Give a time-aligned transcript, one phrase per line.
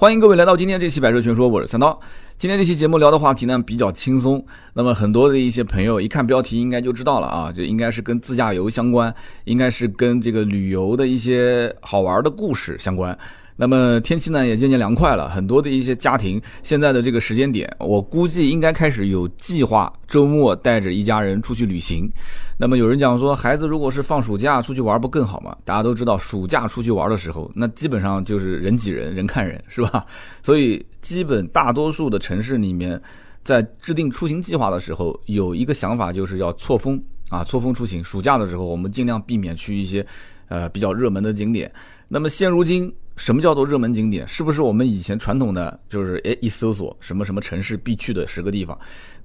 [0.00, 2.00] 欢迎各位来到今天这期《百车全说》，我是三刀。
[2.38, 4.42] 今天这期节目聊的话题呢比较轻松，
[4.72, 13.14] 那么很多的一些朋友一看标题应该就知道了啊，就应该是跟自驾游相关，应该是跟这个旅游的一些好玩的故事相关。
[13.60, 22.10] 那么天气呢也渐渐凉快了，很多的一些家庭现在的这个时间点，我估计应该开始有计划周末带着一家人出去旅行。
[22.58, 25.54] 那么有人讲说，孩子如果是放暑假出去玩不更好吗？
[25.62, 30.06] 大家都知道，暑假出去玩的时候，那基本上就是人挤人，人看人，是吧？
[30.42, 32.98] 所以基本大多数的城市里面，
[33.44, 38.02] 在制定出行计划的时候，有一个想法就是要错峰啊，错峰出行。
[38.02, 40.06] 暑假的时候，我们尽量避免去一些
[40.48, 41.70] 呃比较热门的景点。
[42.08, 42.90] 那么现如今。
[43.20, 44.26] 什么叫做热门景点？
[44.26, 48.76] 是不是我们以前传统的就是诶一搜索什么什么城市必去的十个地方，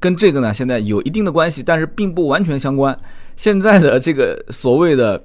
[0.01, 2.95] 跟这个呢现在有一定的关系，但是并不完全相关。
[3.37, 5.23] 现在的这个所谓的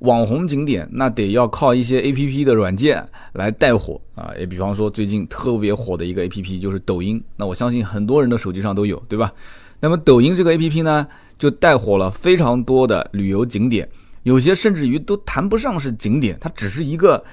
[0.00, 3.02] 网红景点，那得要靠一些 A P P 的软件
[3.32, 4.30] 来带火啊。
[4.38, 9.32] 也比方说最近特别火的一个 A P P 就是抖音，那我相信很多人的手机上都有，对吧？
[9.80, 13.88] 那么抖音这个 A P P 呢，就带火了非常多的旅游景点，
[14.24, 17.24] 有些甚至于都谈不上是景点，它只是一个。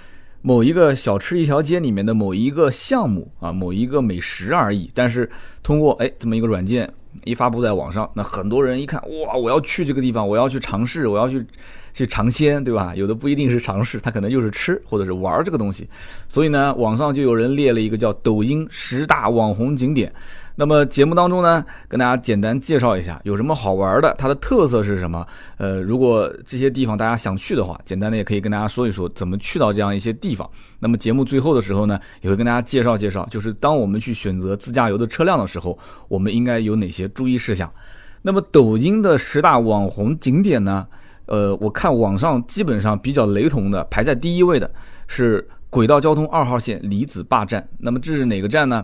[0.41, 4.89] 某一个小吃一条街里面的某一个项目啊，某一个美食而已。
[4.93, 5.29] 但是
[5.61, 6.91] 通过哎这么一个软件
[7.23, 11.45] 一发布在网上，那很多人一看哇，我要去这个地方，我要去尝试，我要去
[11.97, 12.93] 去尝鲜，对吧？
[12.95, 15.89] 有的不一定是尝试，它可能就是吃或者是玩这个东西。
[16.29, 20.13] 所以呢，网上就有人列了一个叫抖音十大网红景点。
[20.59, 25.25] 那么节目当中呢，跟大家简单介绍一下有什么好玩的，它的特色是什么？
[25.57, 30.47] 呃，如果这些地方大家想去的话，简单的也可以跟大家说一说怎么去到这样一些地方。
[30.77, 37.71] 那么节目最后的时候呢，也会跟大家介绍介绍，就是当我们去选择自驾游的车辆的时候，我们应该有哪些注意事项。
[38.21, 40.85] 那么抖音的十大网红景点呢？
[41.27, 44.69] 呃，我看网上基本上比较雷同的，排在第一位的
[45.07, 47.67] 是轨道交通二号线李子坝站。
[47.77, 48.83] 那么这是哪个站呢？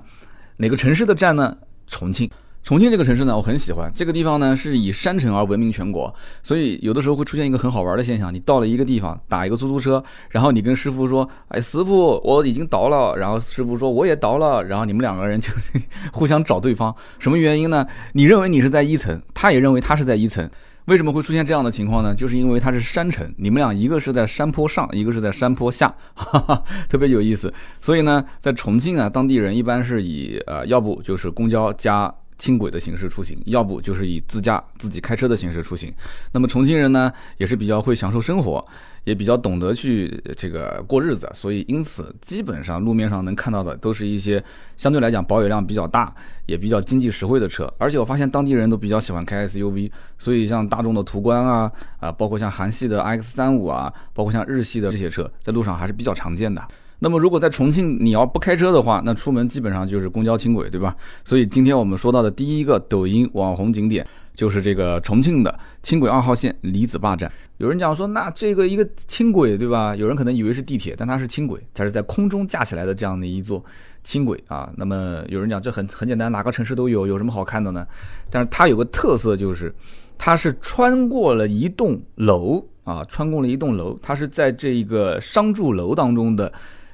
[0.57, 1.57] 哪个城市的站呢？
[1.87, 2.29] 重庆。
[2.61, 3.91] 重庆这个城市呢，我很喜欢。
[3.93, 15.49] 这个地方呢是以山城而闻名全国，所以有的时候会出现一个很好玩的现象：你到了一个地方，打一个出租车，然后你跟师傅说：“哎，师傅，我已经到了。”然后师傅说：“我也到了。”然后你们两个人就
[16.13, 16.95] 互相找对方。
[17.19, 17.85] 什么原因呢？
[18.13, 20.49] 你认为你是在一层，他也认为他是在一层。
[20.85, 22.13] 为什么会出现这样的情况呢？
[22.13, 27.53] 就是因为它是山城，你们俩一个是在山坡上，一个是在山坡下，哈哈，特别有意思。
[27.79, 32.13] 所以呢，在重庆啊，当地人一般是以呃，要不就是公交加。
[32.43, 35.93] 轻轨的形式出行，要不就是以自驾自己开车的形式出行。
[36.33, 38.65] 那么重庆人呢，也是比较会享受生活，
[39.05, 44.43] 也比较懂得去这个过日子，所以因此基本上路面上能看到的都是一些
[44.75, 46.13] 相对来讲保有量比较大，
[46.45, 47.73] 也比较经济实惠的车。
[47.77, 51.71] 而且我发现当地人都比较喜欢开 SUV，所以像大众的途观啊
[52.01, 56.61] 啊，包括像韩系的 X 三五啊，包括像日系的这些车，在路上还是比较常见的。
[57.03, 60.95] 那么，如果在重庆你要不开车的话，那出门基本上就是公交轻轨，对吧？
[61.25, 67.29] 所以今天我们说到的第一个抖音网红景点就是这个重庆的轻轨二号线李子坝站。
[67.57, 69.93] 有人讲说，那这个一个轻轨，对吧？
[69.97, 73.61] 有人可能以为是地铁，但它是轻轨，它是在空中架起来的这样的一座
[74.01, 74.71] 轻轨啊。
[74.77, 77.85] 那么有人讲这很很简单，哪个城市都有，有什么好看的呢？
[78.29, 79.75] 但是它有个特色就是，
[80.17, 86.49] 它是穿过了一栋楼啊，穿过了一栋楼，它是在这一个商住楼当中的。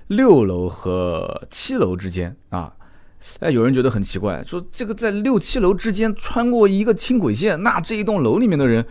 [0.09, 2.73] 六楼和七楼之间啊，
[3.41, 8.83] 哎，有人觉得很奇怪，说这个在六七楼之间穿过一个轻轨线，那这一栋楼里面的人，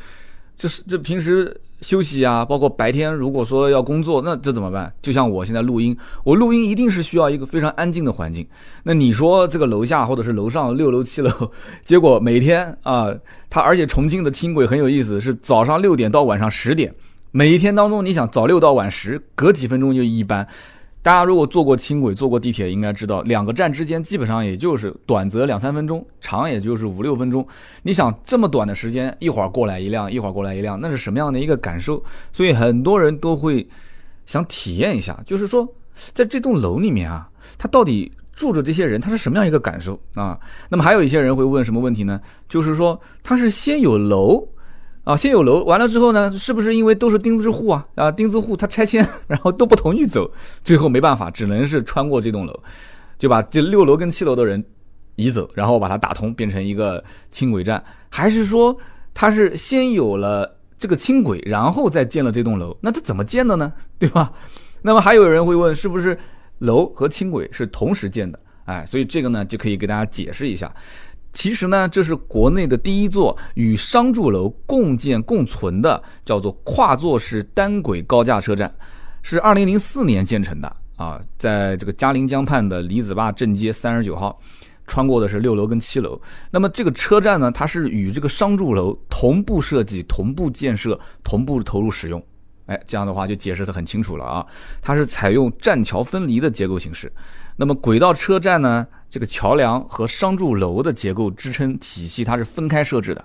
[0.57, 4.93] 就是这平时休息啊，包括白天如果说要工作，那这怎么办？
[5.03, 8.47] 就像我现在录音，我录音一定是需要一个非常安静的环境。
[8.85, 11.51] 那你说这个楼下或者是楼上六楼七楼，
[11.85, 13.13] 结果每天啊，
[13.51, 16.95] 它而且重庆的轻轨很有意思，是早上六点到晚上十点，
[17.33, 20.47] 每一天当中，你想早六到晚十，隔几分钟就一班。
[21.01, 27.47] 大家如果坐过轻轨、坐过地铁，应该知道两个站之间基本上也就是短则两三分钟，长也就是五六分钟。
[27.83, 32.03] 你想这么短的时间，一会儿过来一辆，一会儿过来一辆，那是什么样的一个感受？
[32.33, 33.67] 所以很多人都会
[34.27, 35.67] 想体验一下，就是说
[36.13, 40.39] 在这栋楼里面啊，他到底住着这些人，他是什么样一个感受啊？
[40.69, 42.21] 那么还有一些人会问什么问题呢？
[42.49, 44.49] 就是说他是先有楼。
[45.09, 47.87] 啊，先有楼，完了之后呢，是不是因为都是钉子户啊？
[47.95, 50.31] 啊，钉子户他拆迁， 然后都不同意走，
[50.63, 52.63] 最后没办法，只能是穿过这栋楼，
[53.19, 54.63] 就把这六楼跟七楼的人
[55.17, 57.83] 移走，然后把它打通，变成一个轻轨站。
[58.11, 58.77] 还是说
[59.15, 62.77] 他是先有了这个轻轨，然后再建了这栋楼？
[62.83, 63.73] 那他怎么建的呢？
[63.99, 64.31] 对吧？
[64.83, 66.19] 那么还有人会问，是不是
[66.59, 68.39] 楼和轻轨是同时建的？
[68.67, 70.71] 哎，所以这个呢，就可以给大家解释一下。
[71.33, 78.75] 其实呢，这是国内的第一座与商住楼共建共存的，叫做跨座式单轨高架车站，
[79.23, 84.41] 是二零零四年建成的啊，在这个嘉陵江畔的李子坝正街三十九号，
[84.87, 86.21] 穿过的是六楼跟七楼。
[86.51, 92.21] 那么这个车站呢，它是与这个商住楼同步设计、同步建设、同步投入使用。
[92.67, 94.45] 哎，这样的话就解释的很清楚了啊，
[94.83, 97.13] 它是采用栈桥分离的结构形式。
[97.57, 103.25] 那么轨道车站呢，这个桥梁和商住楼的结构支撑体系它是分开设置的。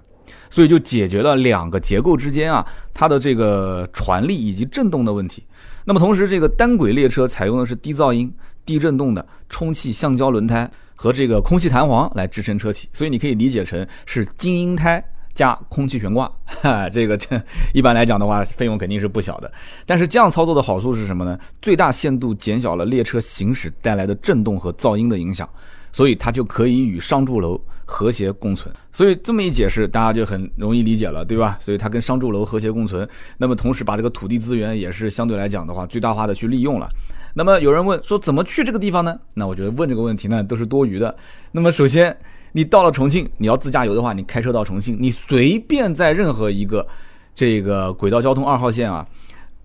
[0.50, 5.44] 所以就解决了两个结构之间啊，它的这个传力以及震动的问题。
[5.84, 8.32] 那么同时，这个单轨列车采用的是低噪音、
[8.64, 15.04] 低震动的充气橡胶轮胎和这个空气弹簧来支撑车体，所以你可以理解成是精英胎
[15.34, 16.32] 加空气悬挂。
[16.46, 17.42] 哈，这个这
[17.74, 19.52] 一般来讲的话，费用肯定是不小的。
[19.86, 21.38] 但是这样操作的好处是什么呢？
[21.62, 25.48] 最大限度减小了列车行驶带来的震动和噪音的影响。
[25.96, 31.56] 所以它就可以与商住楼和谐共存，所以这么一解释，大家就很容易理解了，对吧？
[31.62, 33.08] 所以它跟商住楼和谐共存，
[33.38, 36.90] 那么同时把这个土地资源也是相对来讲的话最大化的去利用了。
[37.36, 39.20] 那么有人问说怎么去这个地方呢？
[39.36, 41.16] 那我觉得问这个问题呢都是多余的。
[41.52, 42.18] 那么首先
[42.54, 46.88] 你到了重庆，你要自驾游的话，你开车到重庆，你随便在任何一个
[47.36, 49.06] 这个轨道交通二号线啊，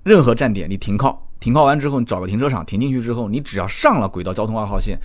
[0.03, 4.99] 任何站点你停靠，停靠完之后你找个停车场停进去之后，你只要上了轨道交通二号线。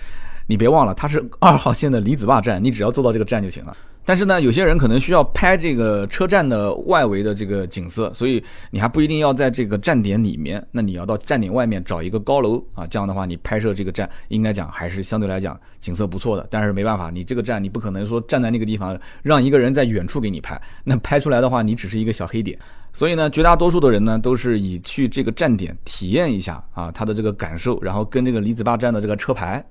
[0.46, 3.76] 你别忘了，它是二号线的李子坝站，你只要坐到这个站就行了。
[4.04, 16.46] 但是呢，有些人可能需要拍这个车站的外围的这个景色，所以你还不一定要在这个站点里面，那你要到站点外面找一个高楼啊，这样的话你拍摄这个站，应该讲还是相对来讲景色不错的。
[16.50, 22.58] 但是没办法，你这个站你不可能说站在那个地方让一个人在远处给你拍，那拍出来的话你只是一个小黑点。
[22.94, 29.62] 所以呢，绝大多数的人呢，都是以去这个站点体验一下啊，他的这个感受，然后跟这个李子坝站的这个车牌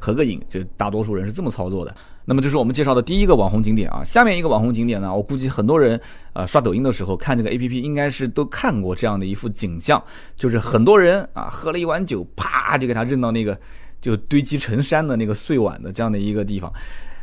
[0.00, 1.94] 合个影，就大多数人是这么操作的。
[2.28, 6.00] 那么这是我们介绍的第一个网红景点啊，下面一个网红景点呢，我估计很多人
[6.32, 10.02] 呃刷抖音的时候看这个 A P P，应该是都看过这样的一幅景象，
[10.34, 13.56] 就是很多人啊喝了一碗酒，啪就给他扔到那个
[14.00, 16.72] 就堆积成山的那个碎碗的这样的一个地方。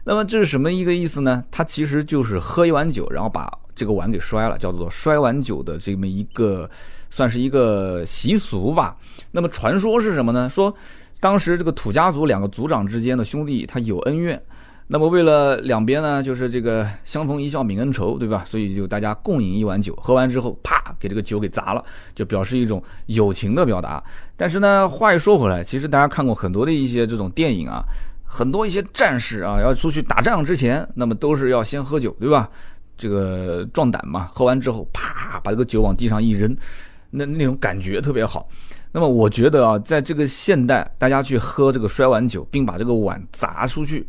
[0.05, 1.43] 那么这是什么一个意思呢？
[1.49, 6.69] 它其实就是喝一碗酒，然后把这个碗给摔了，叫做摔碗酒的这么一个，
[7.09, 8.95] 算是一个习俗吧。
[9.31, 10.49] 那么传说是什么呢？
[10.49, 10.73] 说
[11.19, 14.41] 当时这个土家族两个族长之间的兄弟他有恩怨，
[14.87, 18.43] 那么为了两边呢就是这个相逢一笑泯恩仇，对吧？
[18.45, 21.83] 所以就大家共饮一碗酒，喝完之后啪给这个酒给砸了，
[22.13, 24.03] 就表示一种友情的表达。
[24.35, 27.83] 但是呢，话又说回来，其实大家看过很多的一些这种电影啊。
[28.25, 32.49] 很多一些战士啊，要出去打仗之前，那么都是要先喝酒，对吧？
[32.97, 34.29] 这个壮胆嘛。
[34.33, 36.55] 喝完之后，啪，把这个酒往地上一扔，
[37.09, 38.47] 那那种感觉特别好。
[38.91, 44.07] 那么我觉得啊，在这个现代，大家去喝这个摔碗酒，并把这个碗砸出去，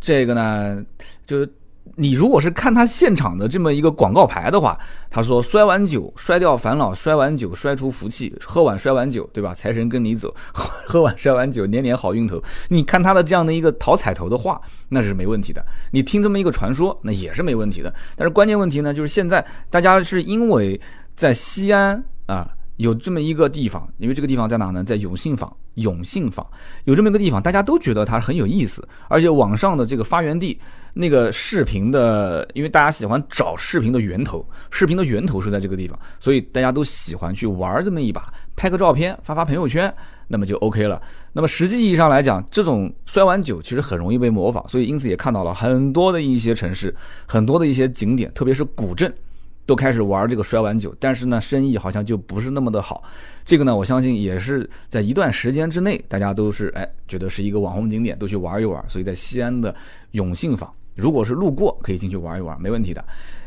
[0.00, 0.84] 这个呢，
[1.26, 1.50] 就是。
[1.96, 4.78] 你如果是看他现场的这么一个广告牌的话，
[5.10, 9.52] 他说摔碗酒摔掉烦恼，摔碗酒摔出福气，喝碗摔碗酒，对吧？
[9.54, 12.42] 财神跟你走， 喝碗摔碗酒，年年好运头。
[12.68, 15.64] 你看他的这样的一个讨彩头的话，那是没问题的。
[15.90, 17.92] 你听这么一个传说，那也是没问题的。
[18.16, 20.80] 但是关键问题呢，就是现在大家是因为
[21.14, 22.48] 在西安啊。
[22.82, 24.82] 有这么一个地方，因为这个地方在哪呢？
[24.84, 25.50] 在永信坊。
[25.76, 26.46] 永信坊
[26.84, 30.60] 有这么一个地方，大家都觉得它很有意思，而且网上的这个发源地，
[30.92, 39.90] 那个视频的，因为大家喜欢找视频的源头，视频的源头是在这个地方，所以大家都喜欢去玩这么一把，拍个照片发发朋友圈，
[40.28, 41.00] 那么就 OK 了。
[41.32, 46.94] 那么实际意义上来讲，这种摔碗酒其实很容易被模仿，所以因此也看到了很多的一些城市，
[47.26, 49.10] 很多的一些景点，特别是古镇。
[49.64, 53.02] 都开始玩这个摔碗酒，但是呢，生意好像就不是那么的好。
[53.44, 58.84] 这个呢，我相信也是在一段时间之内，大家都是哎觉得是一个网红景点，都去玩一玩。
[58.88, 59.74] 所以在西安的
[60.12, 63.04] 永信坊，如果是路过，可以进去玩一玩，没问题的。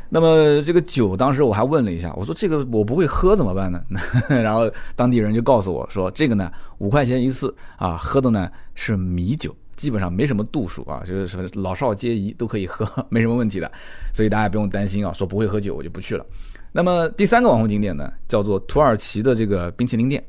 [0.07, 3.81] 那么这个酒，当时我还问了一下，我说这个我不会喝怎么办呢？
[4.29, 9.53] 然后当地人就告诉我说，这个呢五块钱一次啊，喝的呢是米酒。
[9.75, 13.71] 基本上没什么度数啊，就是什么老少皆宜都可以喝， 没什么问题的，
[14.13, 16.25] 所以大家不用担心啊，说不会喝酒我就不去了。
[16.71, 20.23] 那么第三个网红景点呢，叫做土耳其的这个冰淇淋店。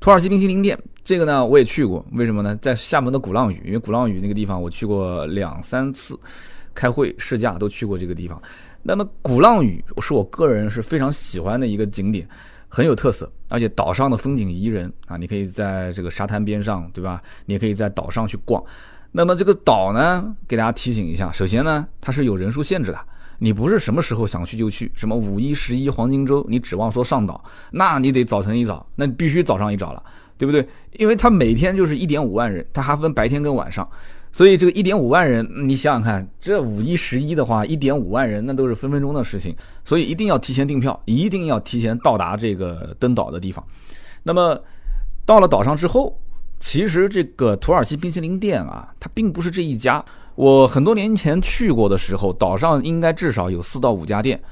[0.00, 2.54] 土耳其冰淇淋店这个呢我也去过，为什么呢？
[2.60, 6.18] 在厦门的鼓浪屿，因为鼓浪屿那个地方我去过两三次，
[6.74, 8.40] 开会试驾都去过这个地方。
[8.82, 12.28] 那么鼓浪屿是我个人是非常喜欢的一个景点。
[12.74, 15.16] 很有特色，而且岛上的风景宜人啊！
[15.16, 17.22] 你可以在这个沙滩边上，对吧？
[17.46, 18.60] 你也可以在岛上去逛。
[19.12, 22.98] 那么这个岛呢，给大家提醒一下，首先呢，它是有人数限制的，
[23.38, 24.90] 你不是什么时候想去就去。
[24.96, 27.40] 什么五一、十一黄金周，你指望说上岛，
[27.70, 30.02] 那你得早晨一早，那必须早上一早了，
[30.36, 30.68] 对不对？
[30.98, 33.88] 因为它每天就是一点五万人，它还分白天跟晚上。
[34.34, 43.64] 所以这个一点五万人，你想想看，这五一十一的话，一点五万人那都是分分钟的事情，所以一定要提前订票，一定要提前到达这个登岛的地方。
[44.24, 44.60] 那么
[45.24, 46.18] 到了岛上之后，
[46.58, 50.04] 其实这个土耳其冰淇淋店啊，它并不是这一家。
[50.34, 54.42] 我很多年前去过的时候，岛上应该至少有四到五家店，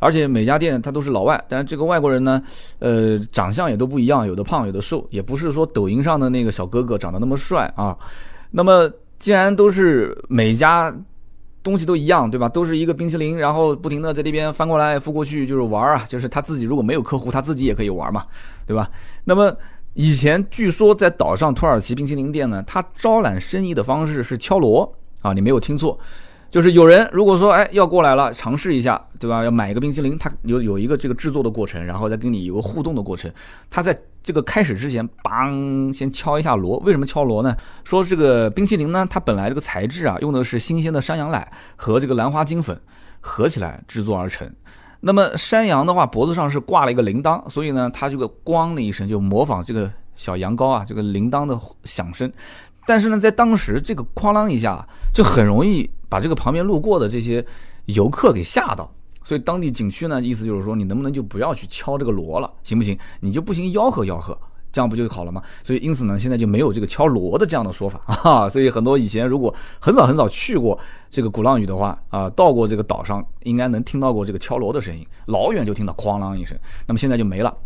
[0.00, 1.40] 而且每家店它都是老外。
[1.48, 2.42] 但是这个外国人呢，
[2.80, 7.96] 呃，长相也都不一样，有的胖，有的瘦，也不是说抖音上的那个小哥哥长得那么帅啊。
[8.52, 10.92] 那么既然都是每家
[11.62, 12.48] 东西都一样，对吧？
[12.48, 16.04] 都是一个冰淇淋，然后不停的在那边翻过来覆过去，就是玩啊。
[16.08, 18.26] 就是他自己如果没有客户，他自己也可以玩嘛，
[18.66, 18.90] 对吧？
[19.24, 19.56] 那么
[19.94, 24.92] 以前据说在岛上土耳其冰淇淋店呢，他招揽生意的方式是敲锣。
[25.22, 26.00] 啊，你没有听错，
[26.50, 29.44] 就是有人如果说哎要过来了尝试一下，对吧？
[29.44, 33.30] 要买一个冰淇淋，他有有一个这个制作的过程，然后再跟你有个互动的过程。
[33.68, 36.78] 他在这个开始之前，梆先敲一下锣。
[36.80, 37.56] 为什么敲锣呢？
[37.84, 42.78] 说这个冰淇淋呢，它本来这个材质啊，用的是新鲜的山羊奶和这个兰花精粉
[43.20, 44.50] 合起来制作而成。
[45.00, 52.30] 那么山羊的话，脖子上是挂了一个铃铛，所以呢，它这个咣的一声就模仿这个小羊羔啊，这个铃铛的响声。
[52.86, 57.42] 但是呢，在当时这个哐啷一下，就很容易把这个旁边路过的这些
[57.86, 58.92] 游客给吓到。
[59.30, 62.98] 所以当地景区呢，意思就是说，你能不能就不要去敲这个锣了，行不行？
[63.20, 64.36] 你就不行吆喝吆喝，
[64.72, 65.40] 这样不就好了吗？
[65.62, 68.48] 所以因此呢，现在就没有这个敲锣的这样的说法 啊。
[68.48, 70.76] 所以很多以前如果很早很早去过
[71.08, 76.58] 这个鼓浪屿的话啊，到过这个岛上，应该能听到过这个敲锣的声音，老远就听到哐啷一声。
[76.88, 77.56] 那么现在就没了。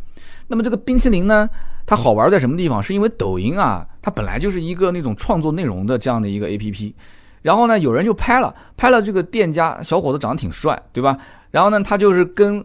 [0.46, 1.48] 那么这个冰淇淋呢，
[1.86, 2.82] 它好玩在什么地方？
[2.82, 6.94] 是因为抖音啊，它本来就是一个那种创作内容的这样的一个 A P P，
[7.40, 11.16] 然后呢，有人就拍了，拍了这个店家小伙子长得挺帅，对吧？
[11.54, 12.64] 然后呢，他就是跟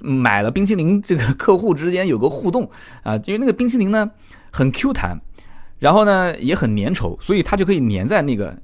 [0.00, 2.68] 买了冰淇淋这个客户之间有个互动
[3.04, 4.10] 啊，因为那个冰淇淋呢
[4.50, 5.20] 很 Q 弹，
[5.78, 8.58] 然后呢也很粘稠，所以他就可以粘在那个。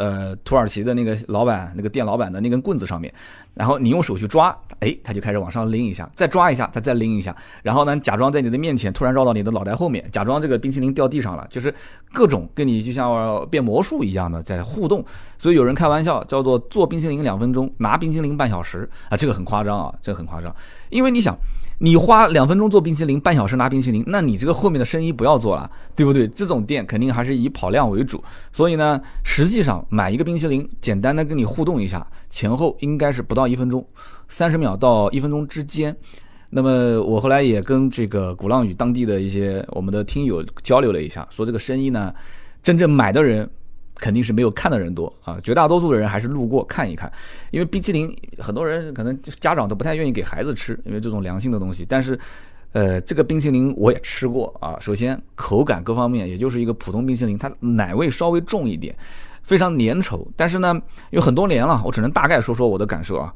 [0.00, 3.12] 呃，土耳其的那个老板，那个店老板的那根棍子上面，
[3.52, 11.74] 然后你用手去抓，哎，他就开始往上拎一下，再抓一下，他再拎一下，然后呢，假装在你的面前突然绕到你的脑袋后面，假装这个冰淇淋掉地上了，就是
[12.14, 15.04] 各种跟你就像变魔术一样的在互动。
[15.36, 20.50] 所以有人开玩笑叫做做冰淇淋两分钟，拿冰淇淋半小时啊，这个很夸张啊，这个很夸张，
[20.88, 21.36] 因为你想。
[21.82, 26.28] 你花两分钟做冰淇淋，半小时拿冰淇淋，那你这个后面的生意不要做了，对不对？
[26.28, 28.22] 这种店肯定还是以跑量为主，
[28.52, 33.82] 所以呢，实际上买一个冰淇淋，简单的跟你互动一下，前后应该是不到一分钟，
[34.28, 35.96] 三十秒到一分钟之间。
[36.50, 42.12] 那么我后来也跟这个鼓浪屿当地的一些我们的听友交流了一下，说这个生意呢，
[42.62, 43.48] 真正买的人。
[44.00, 47.12] 肯定是没有看的人多啊，绝大多数的人还是路过看一看，
[47.50, 51.84] 因为冰淇淋很多人可能家长都不太愿意给孩子吃，因为这种良性的东西。
[51.86, 52.18] 但是，
[52.72, 58.96] 呃，这个冰淇淋我也吃过啊，首先口感各方面也就是一个普通冰淇淋，它奶味稍微重一点，
[59.42, 60.26] 非常粘稠。
[60.34, 60.80] 但是呢，
[61.10, 63.32] 有很多年了，我只能大概说说我的感受啊。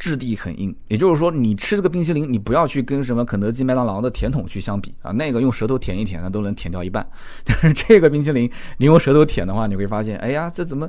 [0.00, 7.06] 质地很硬，也就是说，你吃这个冰淇淋，你不要去跟什么肯德基、麦当劳的甜筒去相比啊，那个用舌头舔一舔，那都能舔掉一半。
[7.44, 10.88] 但是这个冰淇淋，你用舌头舔的话，你会发现，哎呀，这怎么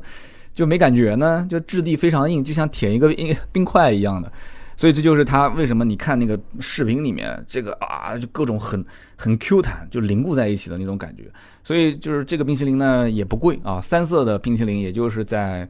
[0.54, 1.46] 就没感觉呢？
[1.50, 4.32] 就质地非常硬，就像舔一个冰 冰块一样的。
[4.78, 8.84] 所以这就是它为什么你看那个视频里面，这个啊，就各种很
[9.18, 11.24] 很 Q 弹，就凝固在一起的那种感觉。
[11.66, 15.68] 所以就是这个冰淇淋呢也不贵啊，三色的冰淇淋也就是在。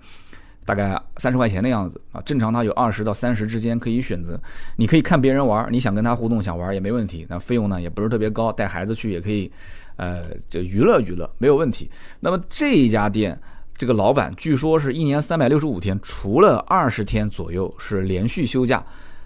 [0.66, 4.40] 大概三十块钱的样子啊，正常它有二十到三十之间可以选择。
[4.78, 7.26] 你可以看别人玩，你想跟他互动，想玩也没问题。
[7.30, 9.52] 那费用呢也不是特别高，带孩子去也可以，
[9.96, 11.90] 呃，就娱乐娱乐没有问题。
[12.20, 13.40] 那么这一家店，
[13.74, 18.84] 这个老板据说是一年三百六十五天，除了二十天左右是连续休假，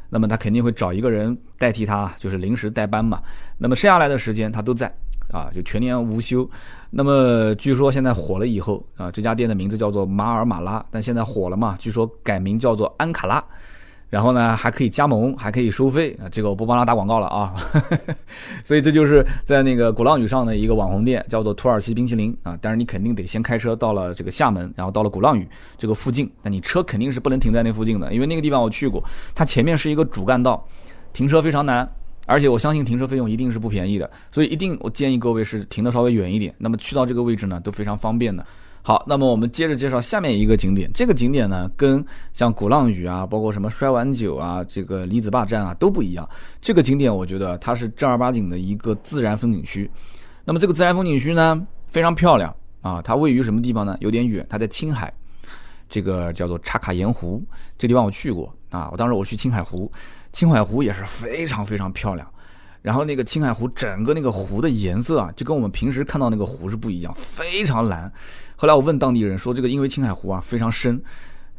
[0.10, 3.22] 那么他肯定会找一个人代替他，就是临时代班嘛。
[3.58, 4.94] 那么剩下来的时间他都在。
[5.36, 6.50] 啊，就全年无休。
[6.90, 13.44] 那么据说现在火了以后啊，这家店的名字叫做马尔马拉，但现在火了嘛，据说改名叫做安卡拉。
[14.08, 17.54] 然后呢，还可以加盟，还可以收费啊，这个我不帮他打广告了啊。
[18.64, 22.58] 所以这就是在那个鼓浪屿上的一个网红店，叫做土耳其冰淇淋啊。
[22.62, 25.46] 但是你肯定得先开车到了这个厦门，然后到了鼓浪屿
[25.78, 30.64] 这个附近，那你车肯定是不能停在那附近的，因为那个地方我去过，它前面是一个主干道，
[31.12, 31.90] 停车非常难。
[32.26, 36.54] 而且我相信停车费用一定是不便宜的，所以一定我建议各位是停的稍微远一点。
[36.58, 38.46] 那么去到这个位置呢都非常方便的。
[38.82, 40.88] 好，那么我们接着介绍下面一个景点。
[40.94, 46.28] 这个景点呢跟像鼓浪屿啊，包括什么摔碗酒啊，这个离子坝站啊都不一样。
[46.62, 49.90] 这个景点我觉得它是正儿八经的一个自然风景区。
[50.44, 53.98] 那么这个自然风景区呢非常漂亮啊，它位于什么地方呢？
[54.02, 55.12] 有点远，它在青海，
[55.90, 57.44] 这个叫做茶卡盐湖。
[57.80, 59.92] 这地方我去过啊，我当时我去青海湖。
[60.36, 62.28] 青海湖也是非常非常漂亮，
[62.82, 68.12] 然后那个青海湖整个那个湖的颜色啊，就跟我们平时看到那个湖是不一样，非常蓝。
[68.58, 71.02] 后来我问当地人说，这个因为青海湖啊非常深，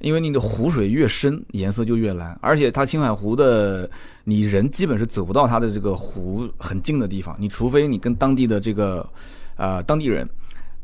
[0.00, 3.88] 因为你的湖水越深，颜色就越蓝，而且它青海湖的
[4.24, 9.08] 你人基本是走不到它的这个湖很近的地方，你除非你跟当地的这个
[9.56, 10.28] 呃当地人，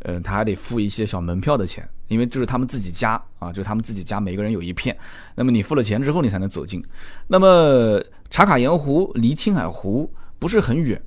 [0.05, 4.97] 呃他还得付一些小门票的钱，因为这是他们自己家啊，就是他们自己家每个人有一片。
[5.35, 6.83] 那么你付了钱之后，你才能走进。
[7.27, 11.01] 那么茶卡盐湖离青海湖不是很远，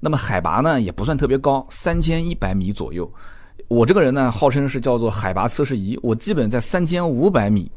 [0.00, 3.10] 那么海拔呢也不算特别高，三千一百米左右。
[3.68, 7.70] 我这个人呢，号称是叫做海拔测试仪，我基本在三千五百米，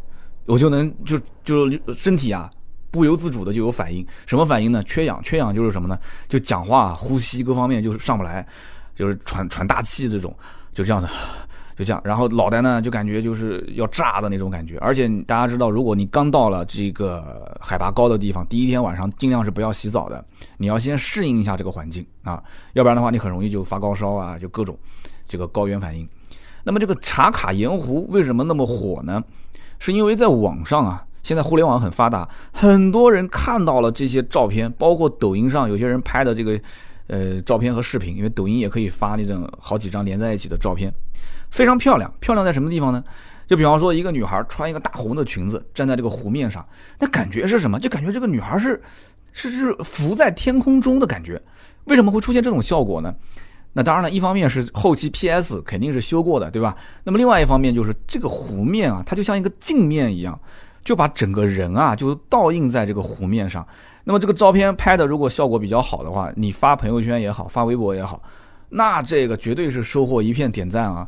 [0.45, 2.49] 我就能就就身体啊。
[2.89, 4.81] 不由自主的就有反应，什么反应呢？
[4.83, 5.99] 缺氧，缺氧就是什么呢？
[6.29, 8.47] 就讲话、呼吸各方面就是上不来，
[8.97, 10.35] 就是喘喘大气这种，
[10.73, 11.07] 就这样子，
[11.77, 12.01] 就这样。
[12.03, 14.77] 然后脑袋呢就感觉就是要炸的那种感觉。
[14.79, 20.25] 而且大家知道，如果你刚到了这个海拔高的地方，第一天晚上尽量是不要洗澡的，
[20.57, 24.75] 你要先适应一下这个环境啊，要不然的话你很容易就发高烧啊，就各种
[25.27, 26.09] 这个高原反应。
[26.63, 29.23] 那么这个茶卡盐湖为什么那么火呢？
[29.77, 31.03] 是因为在网上啊。
[31.23, 36.57] 现在互联网很发达，很多人看到了这些照片，包括抖音上有些人拍的这个，
[37.07, 40.93] 呃，照片和视频，因为抖音也可以发那种好几张连在一起的照片，
[41.49, 42.13] 非常漂亮。
[42.19, 43.03] 漂亮在什么地方呢？
[43.47, 46.67] 就比方说一个女孩穿一个大红的裙子站在这个湖面上，
[46.99, 47.79] 那感觉是什么？
[47.79, 48.81] 就感觉这个女孩是
[49.31, 51.41] 是是浮在天空中的感觉。
[51.85, 53.15] 为什么会出现这种效果呢？
[53.71, 56.75] 那当然了，一方面是 后期 PS 肯定是修过的，对吧？
[57.05, 60.37] 那么另外一方面就是这个湖面啊，它就像一个镜面一样。
[60.87, 63.67] 就把整个人啊，就倒映在这个湖面上。
[64.05, 68.23] 那么这个照片拍的如果效果比较好的话，你发朋友圈也好，发微博也好，
[68.69, 71.05] 那这个绝对是收获一片点赞啊！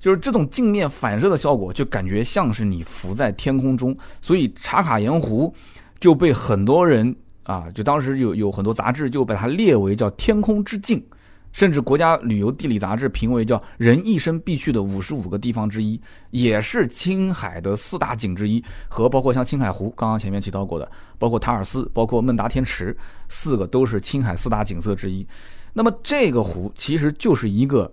[0.00, 3.94] 就是这种镜面反射的效果，就感觉像是你浮在天空中。
[4.22, 5.54] 所以茶卡盐湖
[6.00, 11.04] 就被很多人啊，就当时有有很多杂志就把它列为叫天空之镜。
[11.52, 16.00] 甚至国家旅游地理杂志评为叫人一生必去的五十五个地方之一，
[16.30, 20.88] 也是青海的四大景之一，和包括像青海湖，刚刚前面提到过的，
[21.18, 22.96] 包括塔尔寺，包括孟达天池，
[23.28, 25.26] 四个都是青海四大景色之一。
[25.72, 27.92] 那么这个湖其实就是一个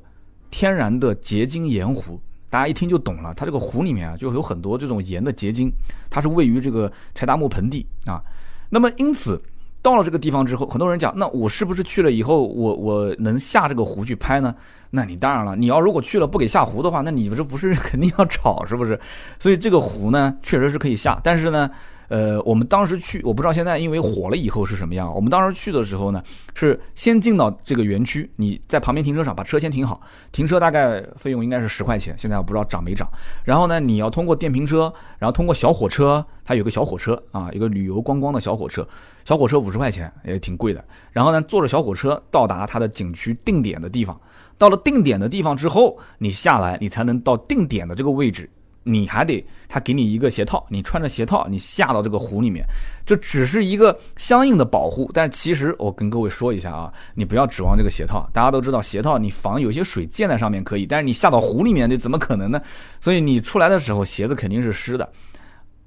[0.51, 2.19] 天然的结晶盐湖，
[2.49, 3.33] 大家一听就懂了。
[3.33, 5.71] 它这个湖里面啊，就有很多这种盐的结晶，
[6.09, 8.21] 它是位于这个柴达木盆地啊。
[8.69, 9.41] 那么因此。
[9.85, 14.55] 到了这个地方之后，很多人讲，那我是不是去了以后，我我能下这个湖去拍呢？
[14.89, 18.99] 那你当然了，你要如果去了不给下湖的话，那你这不是 肯定要吵，是不是？
[19.37, 21.69] 所以这个湖呢，确实是可以下，但是呢。
[22.07, 25.13] 呃，我们当时去，我不知道现在因为火了以后是什么样。
[25.13, 26.21] 我们当时去的时候呢，
[26.53, 29.99] 是先进到这个园区，你在旁边停车场把车先停好，
[30.31, 33.09] 停车大概费用应该是十块钱，现在我不知道涨没涨。
[33.43, 38.87] 然后呢，你要通过电瓶车，然后通过小火车，它有个小火车啊，一个旅游观光的小火车，
[39.23, 40.83] 小火车五十块钱也挺贵的。
[41.11, 44.19] 然后呢，坐着小火车到达它的景区定点的地方，
[44.57, 48.49] 到了定点的地方之后，你下来，你才能到定点的这个位置。
[48.87, 52.63] 你还得他给你一个鞋套，你穿着鞋套，你下到这个湖里面，
[53.03, 55.09] 这只是一个相应的保护。
[55.11, 58.29] 但其实我跟各位说一下啊，你不要指望这个鞋套。
[58.31, 62.61] 大家都知道鞋套你防有些水溅在上面可以，但是你下到湖里面这怎么可能呢？
[63.01, 65.09] 所以你出来的时候鞋子肯定是湿的，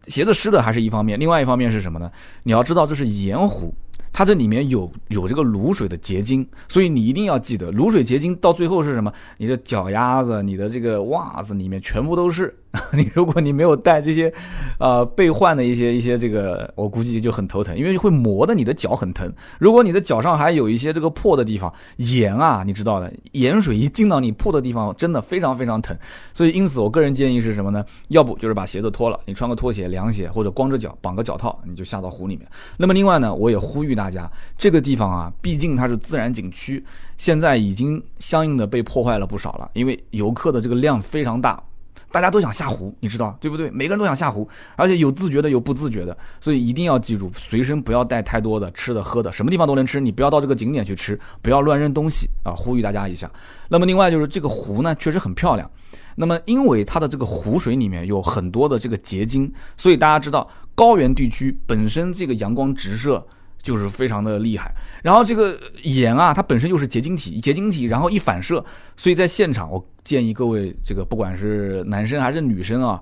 [0.08, 2.10] 鞋子湿的还是一方面，另外一方面是什么呢？
[2.42, 3.72] 你要知道这是盐湖。
[4.10, 9.12] 它这里面有有这个卤水的结晶，所以你一定要记得，卤水结晶到最后是什么？
[9.36, 12.52] 你的脚丫子、你的这个袜子里面全部都是。
[12.92, 14.32] 你如果你没有带这些，
[14.78, 19.32] 呃，备换的一些一些这个，我估计就很头疼，因为会磨的你的脚很疼。
[19.58, 25.96] 如果你的脚上还有一些这个破的地方，盐啊，你知道的，盐水一进到你破的地方，真的非常非常疼。
[26.34, 27.82] 所以因此，我个人建议是什么呢？
[28.08, 32.46] 要不就是把鞋子脱了，你穿个拖鞋、凉鞋，或者光着脚绑个脚套，你就下到湖里面。
[32.76, 36.84] 那么另外呢，我也呼吁大家，这个地方啊，毕竟它是自然景区，
[37.16, 41.62] 现在已经相应的被破坏了不少了，因为游客的这个量非常大。
[42.10, 43.70] 大家都想下湖，你知道对不对？
[43.70, 52.52] 每个人都想下湖，而且有自觉的，有不自觉的，所以一定要记住，随身不要带太多的吃的喝的，什么地方都能吃，你不要到这个景点去吃，不要乱扔东西啊！
[52.56, 53.30] 呼吁大家一下。
[53.68, 55.70] 那么另外就是这个湖呢，确实很漂亮。
[56.16, 63.24] 那么因为它的这个湖水里面有很多的这个结晶，所以大家知道高原地区本身这个阳光直射。
[63.68, 68.64] 就是非常的厉害，然后这个盐啊，它本身就是结晶体，结晶体，然后一反射，
[68.96, 72.98] 所以在现场，我建议各位这个不管是男生还是女生啊，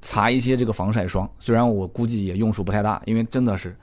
[0.00, 3.76] 擦一些这个防晒霜，虽然我估计也用处不太大，因为真的是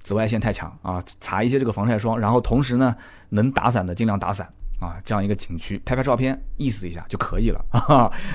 [0.00, 2.94] 紫外线太强啊，擦一些这个防晒霜，然后同时呢，
[3.30, 4.48] 能打伞的尽量打伞
[4.78, 7.60] 啊，这样一个景区拍拍照片，意思一下就可以了。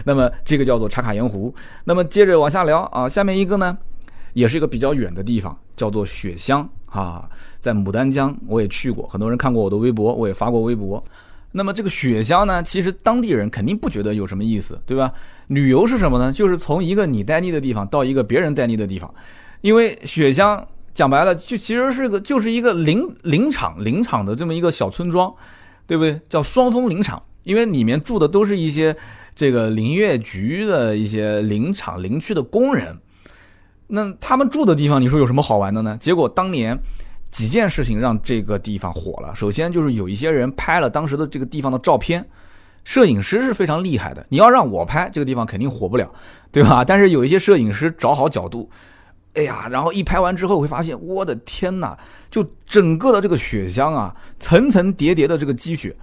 [0.04, 3.78] 那么这个叫做茶卡盐湖，那么接着往下聊啊，下面一个呢，
[4.34, 6.70] 也是一个比较远的地方，叫做雪乡。
[7.02, 7.30] 啊，
[7.60, 11.04] 在牡丹江我也去过，很多人看过我的微博，我也发过微博。
[11.52, 15.12] 那么这个雪乡呢，其实当地人肯定不觉得有什么意思，对吧？
[15.48, 16.32] 旅游是什么呢？
[16.32, 19.14] 就是从一个你待腻的地方到一个别人待腻的地方。
[19.62, 25.34] 因为雪乡讲白了，就其实是个就是一个林林场林场的这么一个小村庄，
[25.88, 26.20] 对不对？
[26.28, 28.96] 叫双峰林场因为里面住的都是一些
[29.34, 32.98] 这个林业局的一些林场林区的工人。
[33.88, 35.98] 那他们住的地方，你说有什么好玩的呢？
[36.00, 36.78] 结果当年
[37.30, 39.36] 几件事情让这个地方火了。
[39.36, 42.26] 首先就是有一些人拍了当时的这个地方的照片，
[42.84, 44.26] 摄影师是非常厉害的。
[44.30, 46.12] 你要让我拍这个地方，肯定火不了，
[46.52, 46.84] 对吧？
[46.84, 48.70] 但是有一些摄影师找好角度，
[49.34, 51.98] 哎呀，然后一拍完之后会发现，我的天哪！
[52.32, 55.96] 就整个的这个雪乡啊，层层叠叠的这个积雪，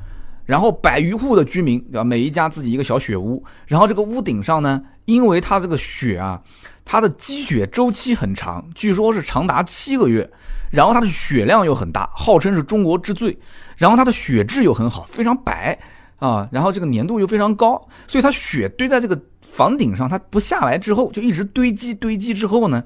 [0.44, 2.04] 然后百余户的居民，对吧？
[2.04, 6.40] 每一家自己一个小雪屋，然后这个屋顶上呢，因为它这个雪啊。
[6.84, 10.28] 它的积雪周期很长，据说是长达七个月，
[10.70, 13.38] 然后它的雪量又很大，号称是中国之最，
[13.76, 15.78] 然后它的雪质又很好，非常白
[16.18, 22.82] 啊，然后这个粘度又非常高，所以它雪堆在这个房顶上，它不下来之后就一直堆积堆积之后呢，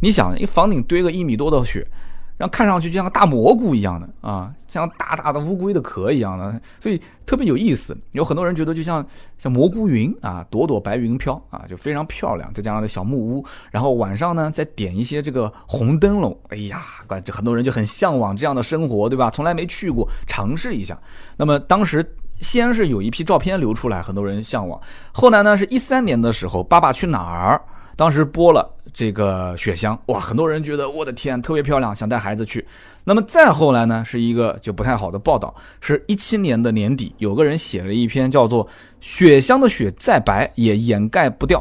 [0.00, 1.86] 你想一房顶堆个一米多的雪。
[2.36, 7.96] 然后看上去就像个大蘑菇一样的啊，像大大的乌龟的壳一样的，所以特别有意思。
[8.12, 9.04] 有很多人觉得就像
[9.38, 12.52] 像蘑菇云啊，朵朵白云飘啊，就非常漂亮。
[12.52, 16.82] 再加上这小木屋，然后晚上呢再点一些这个红灯笼，哎呀，
[17.24, 19.30] 这很多人就很向往这样的生活，对吧？
[19.30, 20.98] 从来没去过，尝试一下。
[21.36, 22.04] 那么当时
[22.40, 24.78] 先是有一批照片流出来，很多人向往。
[25.12, 27.56] 后来呢，是一三年的时候，《爸爸去哪儿》。
[27.96, 32.66] 当时播了这个雪乡，哇，很多人觉得我的天，特别漂亮，想带孩子去。
[33.04, 38.66] 那么再后来呢，是一个就不太好的报道，是一七年的年底，有个人写了一篇叫做
[39.02, 41.60] 《雪乡的雪再白也掩盖不掉》。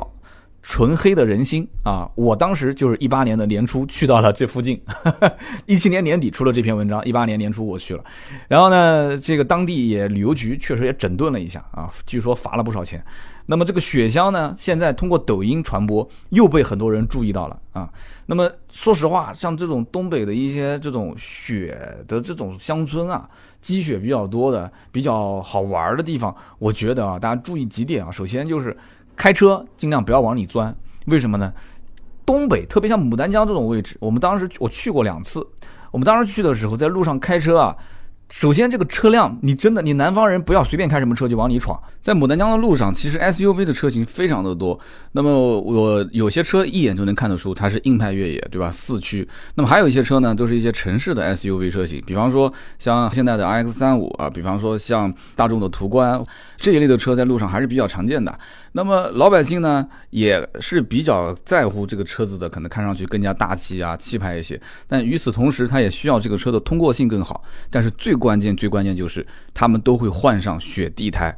[0.68, 2.10] 纯黑的人心啊！
[2.16, 4.82] 我当时就是一八年的年初去到了这附近，
[5.68, 8.04] 一七年年底出了这篇文章，一八年年初我去了，
[8.48, 13.06] 然后呢，这个当地也旅游局确实也整顿了一下啊，据说罚了不少钱。
[13.46, 17.88] 那么这个雪乡呢，现在通过抖音传播，又被很多人注意到了啊。
[18.26, 23.30] 那么说实话，像这种东北的一些这种雪的这种乡村啊，
[23.62, 28.76] 积雪比较多的、比较好玩的地方，我觉得啊，大家注意几点啊，首先就是。
[29.16, 30.76] 开车尽量不要往里钻，
[31.06, 31.54] 为什么呢？
[32.26, 35.46] 东北特别像牡丹江这种位置，我们当时我去过两次。
[35.92, 37.76] 我们当时去的时候，在路上开车啊。
[38.28, 41.80] 首先，这个车辆，你真的，你南方人不要随便开什么车就往里闯。
[42.02, 44.78] 在牡丹江的路上，其实 SUV 的车型非常的多。
[45.12, 48.72] 那么我有些车一眼就能看得出它是硬派越野，对吧？
[48.72, 49.26] 四驱。
[49.54, 56.20] 那么还有一些车呢，都是一些城市的 SUV 车型，比方说像现在的 RX 三五啊，比方说像大众的途观
[56.58, 58.38] 这一类的车，在路上还是比较常见的。
[58.78, 64.60] 那么老百姓呢，也是比较在乎这个车子的，可能看上去更加大气啊、气派一些。
[64.86, 67.42] 但与此同时，他也需要这个车的通过性更好。
[67.72, 71.34] 但是最关键、最关键就是，他们都会换上雪地胎。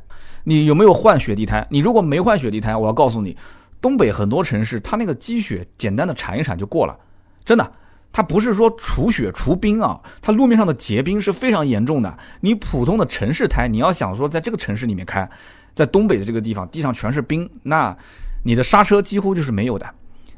[0.45, 1.63] 你有没有换雪地胎？
[1.69, 3.37] 你如果没换雪地胎，我要告诉你，
[3.79, 6.97] 东北很多城市，它那个积雪简单的铲一铲就过了，
[7.45, 7.71] 真的。
[8.11, 12.17] 它不是说除雪除冰啊，它路面上的结冰是非常严重的。
[12.41, 15.29] 你普通的城市胎，你要想说在这个城市里面开。
[15.77, 17.95] 在东北的这个地方，地上全是冰，那
[18.43, 19.87] 你的刹车几乎就是没有的，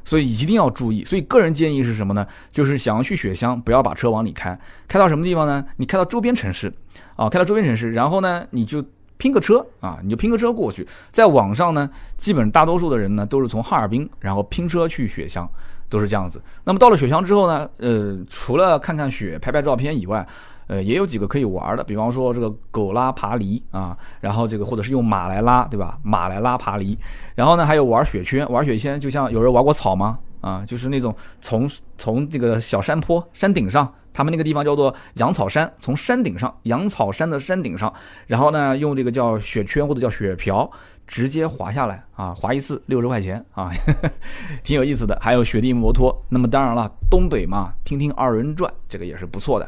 [0.04, 1.06] 所以一定要注意。
[1.06, 2.28] 所以个人建议是什么呢？
[2.52, 5.64] 就是想要去雪乡，不要把车往里开，开到什么地方呢？
[5.78, 6.74] 你开到周边城市，
[7.16, 8.84] 啊，开到周边城市，然后呢，你就
[9.16, 10.86] 拼个车啊，你就拼个车过去。
[11.10, 15.50] 在网上呢，基本大多数的人呢都是从哈尔滨，然后拼车去雪乡，
[15.88, 16.42] 都是这样子。
[16.66, 20.28] 那么到了雪乡之后呢，呃，除了看看雪、拍拍照片以外，
[20.70, 25.98] 呃，也有几个可以玩的，比方说这个狗拉爬犁啊，然后这个或者是用马来拉，对吧？
[26.04, 26.96] 马来拉爬犁，
[27.34, 30.20] 然后呢还有玩雪圈，玩雪圈就像有人玩过草吗？
[30.42, 37.92] 啊，就是那种从从这个小山坡山顶上，他们那个地方叫做羊草山，从山顶上羊草山的山顶上，
[38.28, 40.70] 然后呢用这个叫雪圈或者叫雪瓢
[41.08, 43.72] 直接滑下来啊，滑一次六十块钱啊，
[44.64, 45.18] 挺有意思的。
[45.20, 49.68] 还有雪地摩托，那么当然了，东北嘛，听听二人转，这个也是不错的。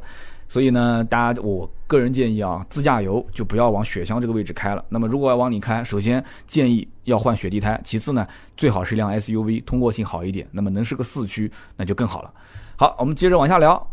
[0.51, 4.83] 所以呢，大家我个人建议啊，自驾游就不要往雪乡这个位置开了。
[4.89, 10.45] 那么如果要往里开，首先建议要换雪地胎，其次呢，最好是辆 SUV，通过性好一点。
[10.51, 12.33] 那么能是个四驱，那就更好了。
[12.75, 13.91] 好，我们接着往下聊。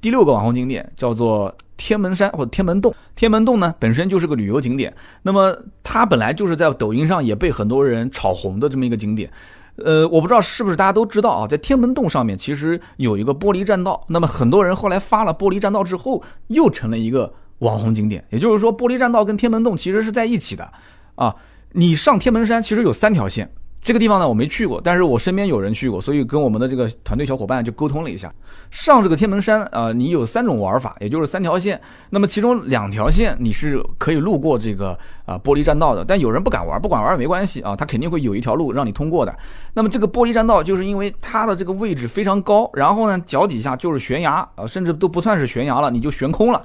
[0.00, 2.94] 第六个网红景点叫做天门山或者天门洞。
[3.14, 9.30] 天门洞呢本身就是个旅游景点，那么它本来就是在抖音上也被很多人炒红的这么一个景点。
[9.84, 18.24] 呃，我不知道是不是大家都知道啊，在天门洞上面其实有一个玻璃栈道，那么很多人后来发了玻璃栈道之后，又成了一个网红景点。
[18.30, 20.72] 也就是说，玻璃栈道跟天门洞其实是在一起的
[21.14, 21.36] 啊。
[21.72, 23.50] 你上天门山其实有三条线。
[23.80, 28.30] 这个地方呢，我没去过，但是我身边有人去过，所以跟我们的这个团队小伙伴就沟通了一下。
[28.70, 31.80] 上这个天门山啊，你有三种玩法，也就是三条线。
[32.10, 39.34] 那么其中两条线你是可以路过这个啊玻璃栈道的，但有人不敢玩，不敢玩也没关系啊，他肯定会有一条路让你通过的。
[39.72, 46.60] 那么这个玻璃栈道就是因为它的这个位置非常高，然后呢脚底下就是悬崖啊，甚至都不算是悬崖了，你就悬空了。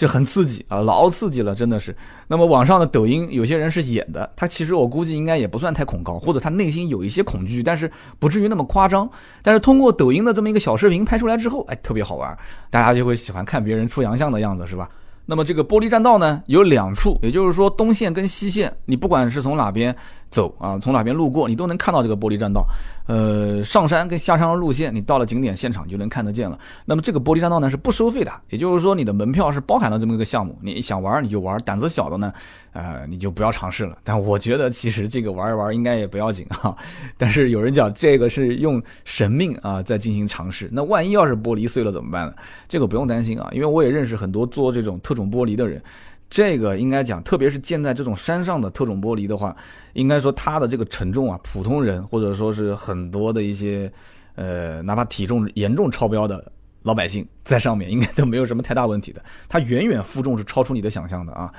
[0.00, 1.94] 就很刺激啊，老刺激了，真的是。
[2.26, 9.06] 那么网上的抖音，有些人是演的，他其实我估计应该也不算太恐高，或者他内心有一些恐惧，但是不至于那么夸张。
[9.42, 12.34] 但是通过抖音的这么一个小视频拍出来之后，哎，特别好玩，
[12.70, 14.88] 大家就会喜欢看别人出洋相的样子，是吧？
[15.26, 19.94] 那么这个玻璃栈道呢，有两处，也就是说东线跟西线，你不管是从哪边。
[20.30, 22.64] 走啊，从哪边路过，你都能看到这个玻璃栈道。
[23.06, 26.56] 呃，上山跟下山的路线，你到了景点现场就能看得见了。
[26.84, 32.32] 那么这个玻璃栈道呢是不收费的，也就是说你的门票是包含了这么一个项目，你想玩你就玩，胆子小的呢，
[32.72, 33.98] 呃，你就不要尝试了。
[34.04, 36.76] 但我觉得其实这个玩一玩应该也不要紧哈。
[37.16, 42.34] 但是有人讲这个是用神命啊在进行尝试，那万一要是玻璃碎了怎么办呢？
[42.68, 45.82] 这个不用担心啊，因为我也认识很多做这种特种玻璃的人。
[46.30, 49.54] 这个应该讲，特别是建在这种山上的特种玻璃的话，
[49.94, 53.92] 应该说它的这个承重啊，普通人或者说是很多的一些，
[54.36, 56.52] 呃，哪怕体重严重超标的
[56.84, 59.20] 老百姓在上面，应该都没有什么太大问题的。
[59.48, 61.52] 它远远负重是超出你的想象的啊。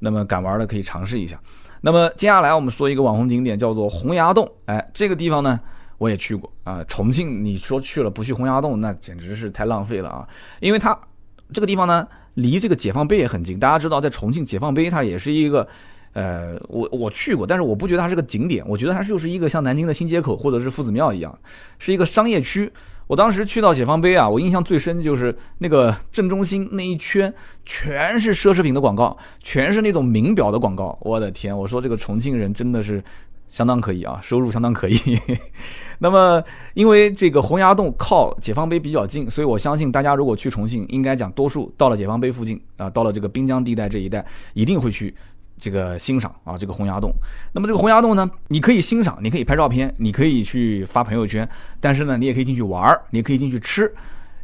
[0.00, 1.40] 那么敢玩的可以尝试一下。
[1.80, 4.50] 那么接下来我们说一个网红景点，叫做洪崖洞。
[4.64, 5.60] 哎，这个地方呢，
[5.98, 6.82] 我也去过啊。
[6.88, 10.28] 重庆，你说去了不去洪崖洞，那简直是太浪费了啊。
[10.58, 10.98] 因为它
[11.52, 12.04] 这个地方呢。
[12.36, 15.66] 离这个解放碑也很近，大家知道，在重庆解放碑它也是一个，
[16.12, 21.38] 呃，我我去过，但是我不觉得它是个景点，我觉得它就是一个像南京的新街口或者是夫子庙一样，
[21.78, 22.72] 是一个商业区。
[23.08, 27.32] 我当时去到解放碑啊，我印象最深就是那个正中心那一圈
[27.64, 33.02] 全是奢侈品的广告，全是那种名表的广告，我的天，我说这个重庆人真的是。
[33.48, 34.98] 相当可以啊，收入相当可以。
[35.98, 36.42] 那么，
[36.74, 45.14] 因为这个洪崖洞靠解放碑比较近，所以我相信大家如果去重庆，应该讲多数到了解放碑附近啊，到了这个滨江地带这一带，一定会去
[45.58, 47.10] 这个欣赏啊这个洪崖洞。
[47.54, 51.48] 那么这个洪崖洞呢，你可以欣赏，你可以拍照片，你可以去发朋友圈，
[51.80, 53.90] 但是呢，你也可以进去玩儿，你也可以进去吃，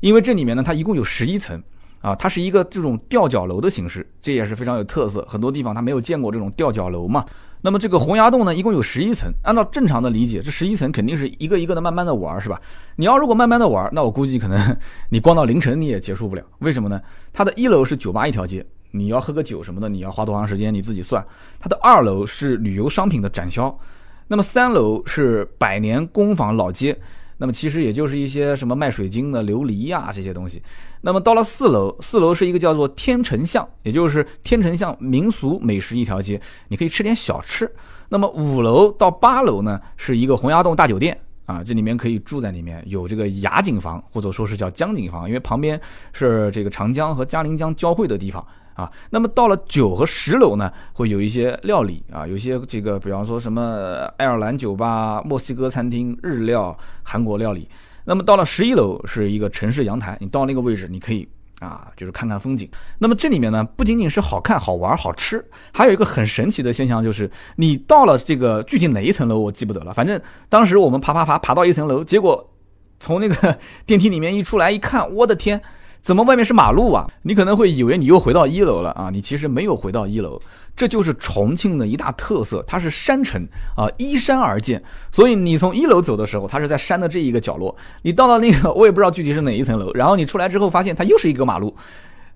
[0.01, 1.63] 因为这里面呢，它一共有十一层
[2.01, 7.27] 啊，它是一个这种吊脚楼的形式，这也是非常有特色，很多地方它没有见过这种吊脚楼嘛。
[7.65, 9.33] 那么这个洪崖洞呢，一共有十一层。
[9.43, 12.61] 按照正常的理解，这十一层肯定是一个一个的慢慢的玩，是吧？
[12.97, 14.77] 你要如果慢慢的玩，那我估计可能
[15.11, 16.43] 你逛到凌晨你也结束不了。
[16.59, 17.01] 为什么呢？
[17.33, 21.25] 它的一楼是酒吧一条街，你要喝个酒什么的，你要花多长时间你自己算。
[21.61, 23.79] 它的二楼是旅游商品的展销，
[24.27, 26.99] 那么三楼是百年工坊老街。
[27.43, 30.63] 那么其实也就是一些什么卖水晶的琉璃呀这些东西。
[31.01, 37.69] 那么到了四楼，四楼是一个叫做天成巷，也就是天成巷民俗美食一条街，你可以吃点小吃。
[38.11, 45.81] 那么五楼到八楼呢，是一个洪崖洞大酒店啊，这里面可以住在里面，有这个雅景房或者说是叫江景房，因为旁边
[46.13, 48.47] 是这个长江和嘉陵江交汇的地方。
[48.75, 57.69] 啊，那么到了九和十楼呢，会有一些料理啊，有些这个，比方说什么爱尔兰酒吧、墨西哥餐厅、日料、韩国料理。
[58.05, 61.29] 那么到了十一楼是一个城市阳台，你到那个位置，你可以
[61.61, 62.69] 啊，就是看看风景。
[62.99, 72.53] 那么这里面呢，不仅仅是好看、好玩、好吃，还有一个很神奇的现象，就是你到了这个具体哪一层楼我记不得了，反正当时我们爬爬爬爬到一层楼，结果
[72.99, 73.57] 从那个
[73.87, 75.63] 电梯里面一出来一看，我的天！
[76.03, 77.09] 怎么外面是马路啊？
[77.23, 79.09] 你可能会以为你又回到一楼了啊！
[79.09, 80.41] 你其实没有回到一楼，
[80.75, 83.41] 这就是重庆的一大特色，它是山城
[83.77, 84.83] 啊，依山而建。
[85.13, 89.93] 所以你从一楼走的时候，它是在山的这一个角落；你到了那个，我也不知道具体是哪一层楼。
[89.93, 91.73] 然后你出来之后，发现它又是一个马路，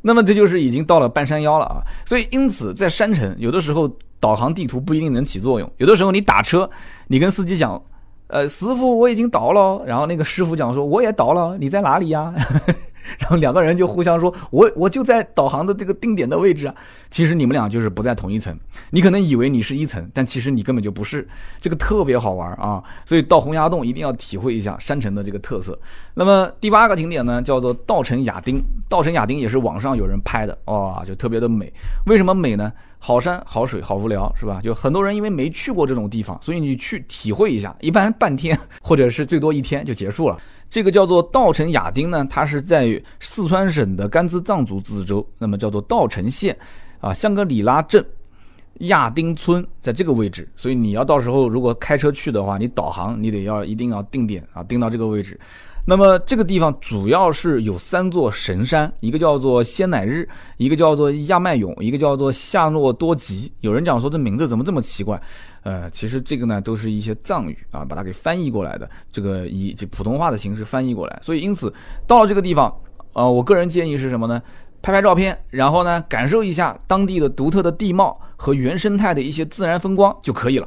[0.00, 1.82] 那么这就是已经到了半山腰了啊！
[2.06, 5.68] 所以因此，在山城，有的时候导航地图不一定能起作用。
[5.78, 6.70] 有的时候你打车，
[7.08, 7.82] 你跟司机讲，
[8.28, 12.34] 呃，师傅我已经到了，然后那个师傅讲说我也到了，你在哪里呀？
[13.20, 16.74] 然后两个人就互相说：“我我就在导航的这个定点的位置啊。”
[17.08, 18.52] 其实你们俩就是不在同一层。
[18.90, 21.26] 你可能以为你是一层，但其实你根本就不是。
[21.60, 22.82] 这个特别好玩啊！
[23.04, 25.78] 所以到洪崖洞一定要体会一下山城的这个特色。
[26.14, 28.60] 那么第八个景点呢，叫做稻城亚丁。
[28.88, 31.72] 稻城亚丁也是网上有人拍的，哇，就特别的美。
[32.06, 32.72] 为什么美呢？
[33.06, 34.60] 好山好水好无聊，是吧？
[34.60, 40.36] 就很多人因为没去过这种地方，所以你去体会一下，一般半天或者是最多一天就结束了。
[40.68, 46.58] 这个叫做稻城亚丁呢，它是在四川省的甘孜藏族自治州，那么叫做稻城县，
[46.98, 48.04] 啊，香格里拉镇
[48.78, 55.38] 亚丁村在这个位置，所以你要到时候如果开车去的话，你导航你得要一定要定点啊，定到这个位置。
[55.88, 63.52] 那么这个地方主要是有三座神山，一个叫做仙乃日，一个叫做亚麦勇，一个叫做夏诺多吉。
[63.60, 65.20] 有人讲说这名字怎么这么奇怪？
[65.62, 71.16] 呃，其实这个呢都是一些藏语啊，把它给翻译过来的，这个以这普通话的形式翻译过来。
[71.22, 71.72] 所以因此
[72.04, 72.76] 到了这个地方，
[73.12, 74.42] 呃，我个人建议是什么呢？
[74.82, 80.66] 拍拍照片，然后呢感受一下当地的独特的地貌和原生态的一些自然风光就可以了。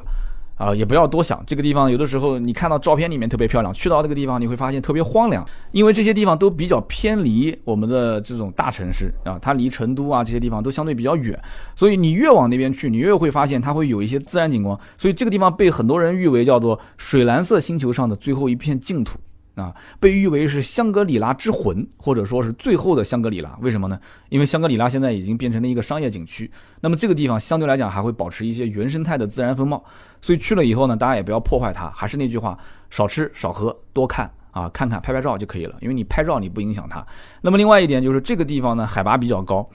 [0.59, 11.41] 啊，也不要多想，这个地方有的时候你看到照片里面特别漂亮，去到这个地方你会发现特别荒凉，因为这些地方都比较偏离我们的这种大城市啊，它离成都啊这些地方都相对比较远，
[11.77, 19.17] 所以你越往那边去，你越会发现它会有一些自然景观，所以这个地方被很多人誉为叫做水蓝色星球上的最后一片净土。
[19.59, 23.57] 啊，被誉为是香格里拉之魂，或者说是最后的香格里拉。
[23.61, 23.99] 为什么呢？
[24.29, 26.49] 因为香格里拉现在已经变成了一个商业景区，
[26.81, 29.83] 那么这个地方相对来讲还会保持一些原生态的自然风貌。
[30.21, 31.89] 所以去了以后呢，大家也不要破坏它。
[31.91, 32.57] 还是那句话，
[32.89, 35.75] 少吃少喝，多看啊，看看拍拍照就可以了。
[35.81, 37.05] 因为你拍照你不影响它。
[37.41, 39.69] 那么另外一点就是这个地方呢，海拔比较高。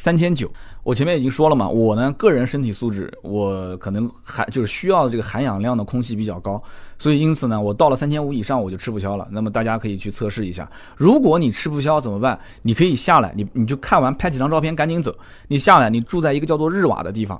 [0.00, 0.50] 三千九，
[0.82, 6.60] 我前面已经说了嘛，我呢个人身体素质，我可能含就是需要这个含氧量的空气比较高，
[6.98, 9.28] 所以因此呢，我到了三千五以上我就吃不消了。
[9.30, 12.40] 那么大家可以去测试一下，如果你吃不消怎么办？
[12.62, 15.14] 你可以下来，你你就看完拍几张照片赶紧走。
[15.48, 17.38] 你下来，你住在一个叫做日瓦的地方，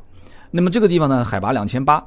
[0.51, 2.05] 那么这个地方呢海拔两千八。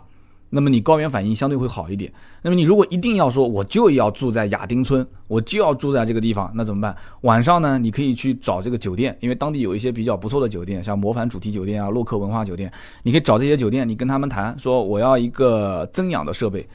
[0.56, 2.13] 那么你高原反应相对会好一点。
[2.44, 6.96] 那么你如果一定要说我就要住在亚丁村，我就要住在这个地方，那怎么办？
[7.22, 16.68] 晚上呢，你可以去找这个酒店，因为当地有一些比较不错的酒店，像魔凡主题酒店啊、洛克文化酒店，你可以找这些酒店，你跟他们谈说我要一个增氧的设备。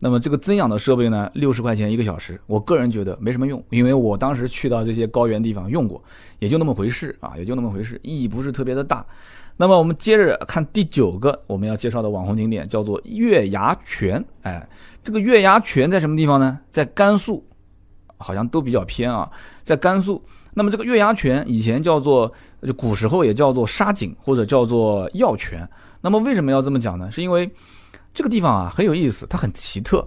[0.00, 6.02] 那么这个增氧的设备呢，六十块钱一个小时，我个人觉得没什么用，因为我当时去到这些高原地方用过，
[6.40, 9.04] 也就那么回事啊，也就那么回事，意义不是特别的大。
[9.56, 14.24] 那么我们接着看第九个我们要介绍的网红景点，叫做月牙泉。
[14.42, 14.68] 哎，
[15.02, 16.58] 这个月牙泉在什么地方呢？
[16.70, 17.46] 在甘肃，
[18.18, 19.30] 好像都比较偏啊，
[19.62, 20.20] 在甘肃。
[20.54, 25.68] 那么这个月牙泉以前叫做，就古时候也叫做沙井或者叫做药泉。
[26.00, 27.10] 那么为什么要这么讲呢？
[27.10, 27.48] 是因为
[28.12, 30.06] 这个地方啊很有意思，它很奇特，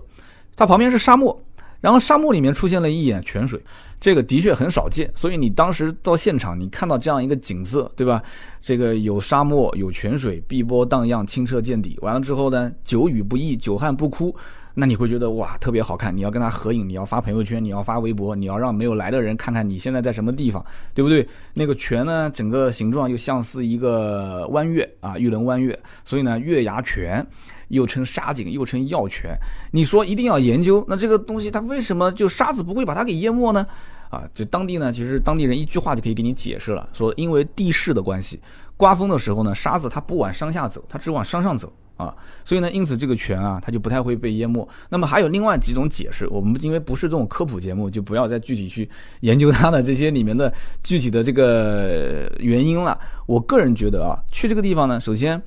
[0.56, 1.42] 它旁边是沙漠，
[1.82, 3.62] 然后沙漠里面出现了一眼泉水。
[4.00, 8.22] 这个的确很少见，所以你当时到现场，你看到这样一个景色，对吧？
[8.62, 11.98] 这个有沙漠，有泉水，碧波荡漾，清澈见底。
[12.04, 14.36] 完了之后呢，久雨不易，久旱不枯，
[14.76, 16.16] 那你会觉得哇，特别好看。
[16.16, 20.64] 你要跟他合影，你要发朋友圈，你要发微博，你要让没有来的人看看你现在在什么地方，
[20.94, 21.28] 对不对？
[21.56, 27.26] 那个泉呢，整个形状又像是一个弯月啊，玉轮弯月，所以呢，月牙泉。
[27.70, 29.38] 又称沙井，又称药泉。
[29.72, 33.66] 你说一定要研究，那这个东西它为什么就沙子不会把它给淹没呢？
[34.10, 38.40] 啊，就当地呢，其实当地人一句话就可以给你解释了，说因为地势的关系，
[38.78, 44.66] 刮风的时候呢，沙子它不往山下走，它只往山上走啊，所以呢，因此这个泉啊，它就不太会被淹没。
[44.88, 50.54] 那么还有另外几种解释，我们因为不是这种科普节目，就不要再具体去研究它的这些里面的
[50.84, 52.98] 具体的这个原因了。
[53.26, 55.44] 我个人觉得啊，去这个地方呢，首先。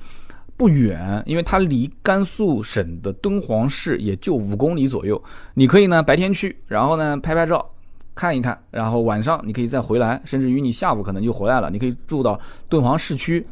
[0.61, 5.19] 不远，因为它离甘肃省的敦煌市也就五公里左右。
[5.55, 7.67] 你可以呢白天去，然后呢拍拍照，
[8.13, 11.71] 看一看，然后晚上你可以再回来，甚至于你下午可能就回来了。
[11.71, 13.43] 你可以住到敦煌市区。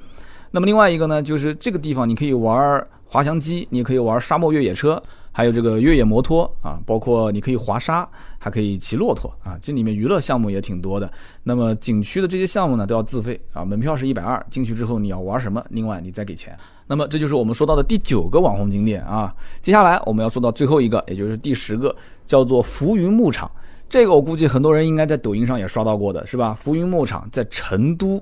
[0.51, 5.01] 那么另外一个呢，就是这个地方你可以玩滑翔机，你可以玩沙漠越野车。
[5.31, 11.09] 还有这个越野摩托啊，包括你可以滑沙，还可以骑骆驼啊，这里面娱乐项目也挺多的。
[11.43, 16.57] 那么景区的这些项目呢，都要自费啊，门票是一百二，进去之后你要玩什么，另外你再给钱。
[16.87, 19.33] 那么这就是我们说到的第九个网红景点啊。
[19.61, 23.49] 接下来我们要说到最后一个，也就是第十个，叫做浮云牧场。
[23.87, 26.53] 这个我估计很多人应该在抖音上也刷到过的是吧？
[26.53, 28.21] 浮云牧场在成都。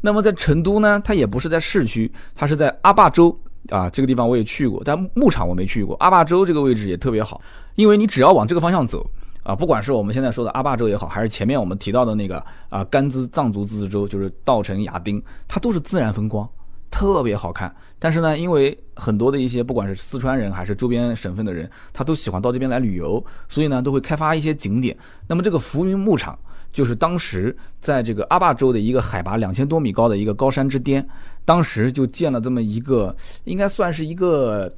[0.00, 3.36] 那么在成都呢，它也不是在市区，它是在阿坝州。
[3.70, 5.96] 啊，这个地方我也去过，但牧场我没去过。
[5.96, 7.40] 阿坝州这个位置也特别好，
[7.74, 9.08] 因为你只要往这个方向走，
[9.42, 16.48] 啊，不管是我们现在说的阿坝州也好，还是前面我们提到的那个啊甘孜藏族自治州，就是稻城亚丁，它都是自然风光，
[16.90, 17.74] 特别好看。
[17.98, 24.96] 但是呢，因为很多的一些不管是四川人还是周边省份的人，他都喜欢到这边来旅游，所以呢，都会开发一些景点。
[25.26, 26.38] 那么这个浮云牧场。
[26.72, 31.06] 就是当时在这个阿坝州的一个海拔两千多米高的一个高山之巅，
[31.44, 34.72] 当时就建了这么一个，应该算是一个，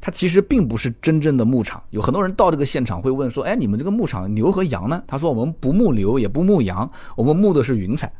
[0.00, 1.82] 它其实并不是真正的牧场。
[1.90, 8.12] 有很多人到这个现场会问说：“哎，你们这个牧场牛和羊呢？”他说：“我们不牧牛，也不牧羊，我们牧的是云彩。”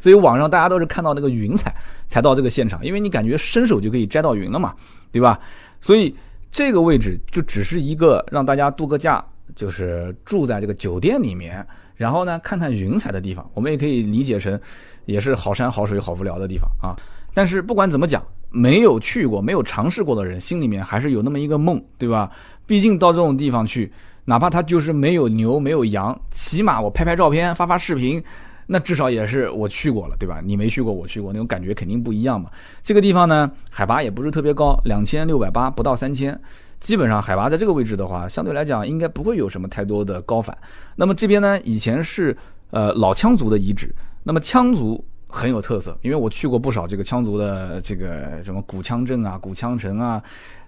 [0.00, 1.74] 所以网上大家都是看到那个云彩
[2.06, 4.74] 才到这个现场，因为你感觉伸手就可以摘到云了嘛，
[5.10, 5.38] 对吧？
[5.80, 6.14] 所以
[6.50, 11.66] 这个位置就只是一个让大家度个假，就是住在这个酒店里面。
[11.96, 14.60] 然后呢，看看云彩的地方，我们也可以理解成，
[15.06, 16.94] 也是好山好水好无聊的地方啊。
[17.32, 22.30] 但是不管怎么讲，没有去过、没有尝试过的人，心里面还是有那么一个梦，对吧？
[22.66, 23.92] 毕竟到这种地方去，
[24.24, 28.22] 哪怕它就是没有牛、没有羊，起码我拍拍照片、发发视频，
[28.66, 30.40] 那至少也是我去过了，对吧？
[30.44, 32.50] 你没去过，我去过，那种感觉肯定不一样嘛。
[32.82, 36.38] 这个地方呢，海拔也不是特别高，两千六百八，不到三千。
[36.80, 40.56] 基本上海拔在这个位置的话，相对来讲应该不会有什么太多的高反。
[40.94, 42.36] 那么这边呢，以前是
[42.70, 43.94] 呃老羌族的遗址。
[44.22, 50.22] 那么羌族很有特色，因为我去过不少这个羌族的这个什么古羌镇啊、古羌城啊，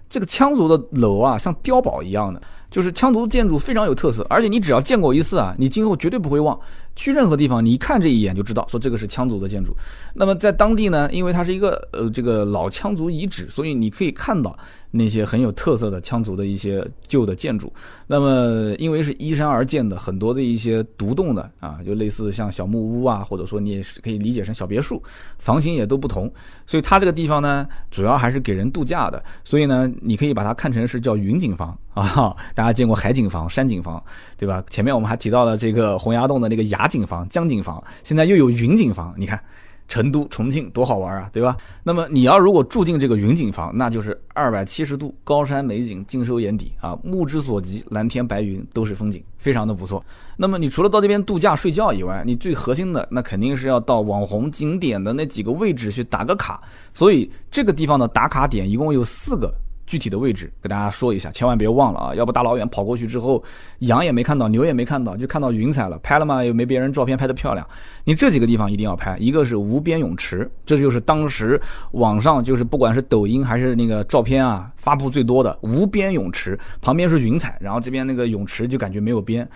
[0.09, 2.41] 这个羌族的楼啊，像碉堡一样的，
[2.71, 6.57] 就是羌族建筑非常有特色，而且你只要见过一次啊，你今后绝对不会忘。
[6.99, 9.73] 去任何地方，你一看这一眼就知道，说这个是羌族的建筑。
[10.13, 14.53] 那么在当地呢，因为它是一个呃这个老羌族遗址，所以你可以看到
[14.91, 17.71] 那些很有特色的羌族的一些旧的建筑。
[18.05, 25.01] 那么因为是依山而建的，很多的一些独栋的啊，就类似像小木屋啊，或者说你也是可以理解成小别墅，
[25.37, 26.29] 房型也都不同。
[26.67, 29.23] 所以它这个地方呢，主要还是给人度假的。
[29.45, 32.35] 所以呢，你可以把它看成是叫云景房 啊。
[32.53, 34.03] 大家见过海景房、山景房，
[34.35, 34.61] 对吧？
[34.69, 36.88] 前面我们还提到了这个洪崖洞的那个崖。
[36.89, 39.39] 景房、江景房，现在又有云景房，你看
[39.87, 41.57] 成都、重庆多好玩啊，对吧？
[41.83, 50.03] 那么你要如果住进这个云景房，那就是二百七十度高山美景尽收眼底啊，目之所及，蓝天白云都是风景，非常的不错。
[50.37, 56.61] 那么你除了到这边度假睡觉以外，你最核心的那肯定是要到网红景点的那几个位置去打个卡。
[56.93, 59.51] 所以这个地方的打卡点一共有四个。
[59.89, 62.13] 具体的位置给大家说一下，千万别忘了啊！
[62.13, 63.43] 要不大老远跑过去之后，
[63.79, 65.97] 羊也没看到，牛也没看到，就看到云彩了。
[66.03, 66.43] 拍了吗？
[66.43, 67.67] 又没别人照片拍的漂亮。
[68.03, 69.17] 你这几个地方一定要拍。
[69.17, 71.59] 一个是无边泳池，这就是当时
[71.93, 76.55] 网上就是不管是抖音还是那个照片啊发布最多的无边泳池。
[76.81, 79.49] 旁边是云彩，然后这边那个泳池就感觉没有边，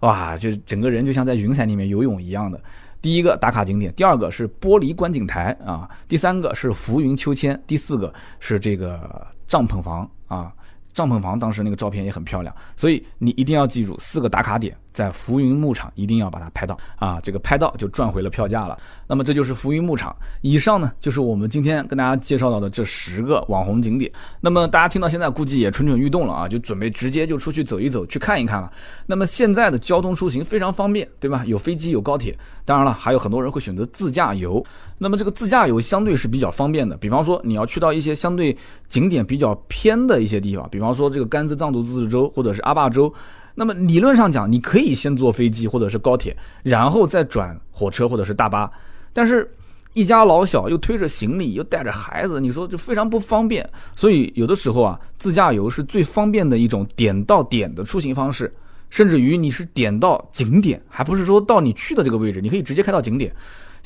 [0.00, 2.58] 哇，就整个人就像在云彩里面游泳一样的。
[3.06, 9.24] 第一个打卡景点，第二个是玻璃观景台啊，第三个是浮云秋千，第四个是这个。
[9.48, 10.52] 帐篷房啊，
[10.96, 14.74] 帐篷房当时那个照片也很漂亮，所以你一定要记住四个打卡点。
[14.96, 17.20] 在浮云牧场一定要把它拍到啊！
[17.22, 18.78] 这个拍到就赚回了票价了。
[19.06, 20.16] 那么这就是浮云牧场。
[20.40, 24.10] 以上呢就是我们今天跟大家介绍到的这十个网红景点。
[24.40, 28.72] 那么大家听到现在估计也蠢蠢欲动了啊，就准备直接就出去走一走，去看一看了。
[29.04, 31.44] 那么现在的交通出行非常方便，对吧？
[31.44, 32.34] 有飞机，有高铁。
[32.64, 34.64] 当然了，还有很多人会选择自驾游。
[34.98, 36.96] 那么这个自驾游相对是比较方便的。
[36.96, 38.56] 比方说你要去到一些相对
[38.88, 43.12] 景点比较偏的一些地方，比方说这个甘孜藏族自治州或者是阿坝州。
[43.58, 48.70] 那么理论上讲，你可以先坐飞机或者是高铁，然后再转火车或者是大巴。
[49.14, 49.50] 但是，
[49.94, 53.66] 一家老小又推着行李又带着孩子，你说就非常不方便。
[53.94, 58.54] 所以有的时候啊，自驾游是最方便的一种点到点的出行方式，
[58.90, 63.34] 甚至于你是点到景点，还不是说到你去的这个位置，你可以直接开到景点。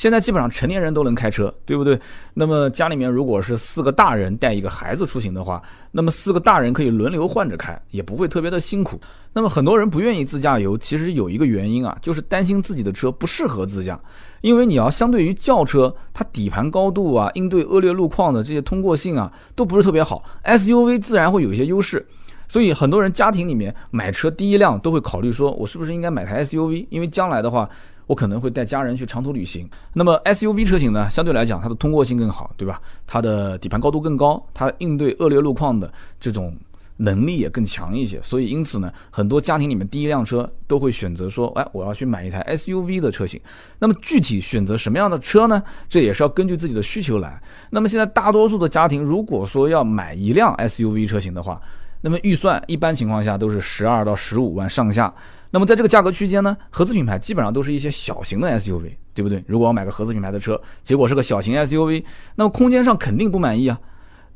[0.01, 2.01] 现在基本上成年人都能开车，对不对？
[2.32, 8.98] 那么家里面如果是四个大人带一个孩子出行的话，那么四个大人可以轮流换着开，也不会特别的辛苦。
[9.34, 14.01] 那么很多人不愿意自驾游，其实有一个原因啊，就是担心自己的车不适合自驾，
[14.40, 20.24] 因为你要相对于轿车，它底盘高度啊，应对恶劣路况的这些通过性啊，都不是特别好。
[20.44, 22.07] SUV 自然会有一些优势，
[22.48, 26.86] 所以很多人家庭里面买车第一辆都会考虑说，我是不是应该买台 SUV？
[26.88, 27.68] 因为将来的话。
[28.11, 29.70] 我可能会带家人去长途旅行。
[29.92, 32.82] 那么 SUV 车型呢，相对来讲它的通过性更好，对吧？
[33.06, 35.88] 它的底盘高度更高，它应对恶劣路况的
[36.18, 36.52] 这种
[36.96, 38.20] 能力也更强一些。
[38.20, 43.40] 所以因此呢，很多家庭里面第一辆车都会选择说，哎，我要去买一台 SUV 的车型。
[43.78, 45.62] 那么具体选择什么样的车呢？
[45.88, 47.40] 这也是要根据自己的需求来。
[47.70, 51.61] 那么现在大多数的家庭，如果说要买一辆 SUV 车型的话，
[52.00, 55.14] 那么预算一般情况下都是十二到十五万上下。
[55.53, 59.42] 那么在这个价格区间呢，合资品牌基本上都是一些小型的 SUV，对不对？
[59.48, 62.05] 如果我买个合资品牌的车，结果是个小型 SUV，
[62.36, 63.78] 那么空间上肯定不满意啊。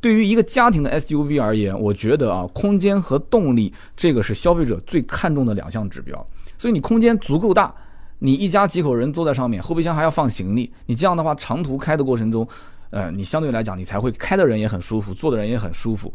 [0.00, 6.26] 对于一个家庭的 SUV 而言，我觉得啊，空间和动力这个是消费者最看重的两项指标。
[6.58, 7.72] 所以你空间足够大，
[8.18, 12.46] 你一家几口人坐在上面，后备箱还要放行李，你这样的话长途开的过程中，
[12.90, 16.12] 呃，你相对来讲你才会开的人也很舒服，坐的人也很舒服。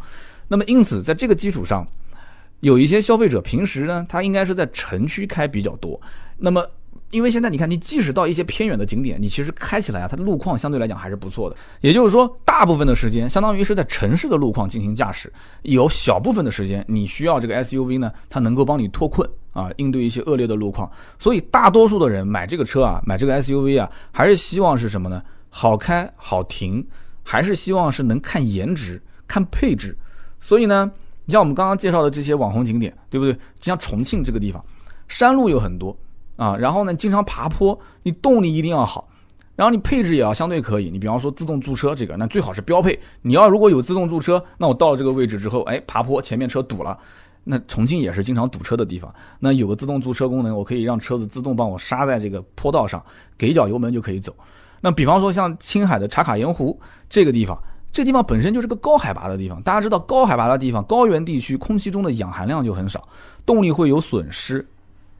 [0.49, 1.87] 那么因此在这个基础上。
[2.61, 5.99] 有一些消费者平时呢，他应该是在城区开比较多。
[6.37, 6.65] 那么，
[7.09, 11.55] 因为现在你看，你即使到一些偏远的景点，你其实开起来啊，它的路况相对来讲还是不错的。
[11.81, 15.31] 也就是说，大部分的时间相当于是在城市的路况进行驾驶，
[15.61, 20.91] 有小部分的时间你需要这个 SUV 呢，它能够帮你脱困啊，应对一些恶劣的路况。
[21.17, 25.23] 所以，大多数的人买这个车啊，买这个 SUV 啊，还是希望是什么呢？
[25.49, 26.85] 好开好停，
[27.23, 29.97] 还是希望是能看颜值、看配置。
[30.41, 30.91] 所以呢。
[31.29, 33.33] 你像我们刚刚介绍的这些网红景点，对不对？
[33.33, 34.65] 就像重庆这个地方，
[35.07, 35.95] 山路有很多
[36.37, 39.07] 啊，然后呢，经常爬坡，你动力一定要好，
[39.55, 40.89] 然后你配置也要相对可以。
[40.89, 42.99] 你比方说自动驻车这个，那最好是标配。
[43.21, 46.97] 你要如果有自动驻车，那我到了这个位置之后，哎，爬坡前面车堵了，
[47.43, 49.13] 那重庆也是经常堵车的地方。
[49.39, 53.05] 那有个自动驻车功能，我可以让车子自动帮我刹在这个坡道上，
[53.37, 54.35] 给一脚油门就可以走。
[54.81, 57.55] 那比方说像青海的茶卡盐湖这个地方。
[57.91, 63.01] 这地方本身就是个高海拔的地方，大家知道高海拔的地方，高原地区空气中的氧含量就很少，
[63.45, 64.67] 动力会有损失，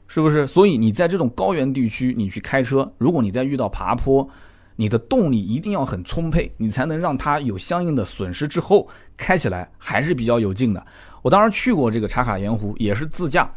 [0.06, 0.46] 是不是？
[0.46, 4.28] 所以你在这种高原地区，你去开车，如果你在遇到爬坡，
[4.76, 10.84] 你的动力一定要很充沛，你才能让它有相应的损失之后开起来还是比较有劲的。
[11.22, 13.50] 我当时去过这个茶卡盐湖，也是自驾，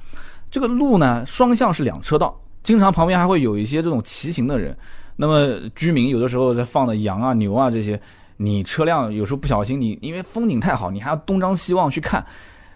[0.52, 4.76] 这个路呢双向是两车道，经常旁边还会有一些这种骑行的人，
[5.16, 7.98] 那么居民有的时候在放的羊啊牛啊这些，
[8.38, 12.26] 你车辆有时候不小心你因为风景太好，你还要东张西望去看。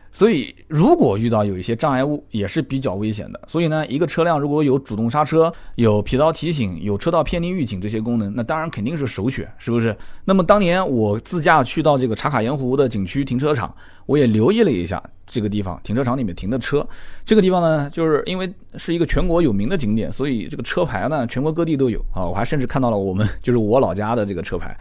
[0.10, 3.40] 所以，如果遇到有一些障碍物，也是比较危险的。
[3.48, 9.96] 所以呢，一个车辆如果有主动刹车、有疲劳提醒、有车道偏离预警这些功能，那当然肯定是首选，是不是？
[10.26, 13.72] 那么当年我自驾去到这个茶卡盐湖的景区停车场，
[14.08, 15.02] 我也留意了一下。
[15.30, 16.88] 这个地方停车场里面停的车，
[17.26, 22.26] 这个地方呢，就是因为是一个全国有名的景点，所以这个车牌呢，全国各地都有啊。
[22.26, 24.76] 我还甚至看到了我们就是我老家的这个车牌。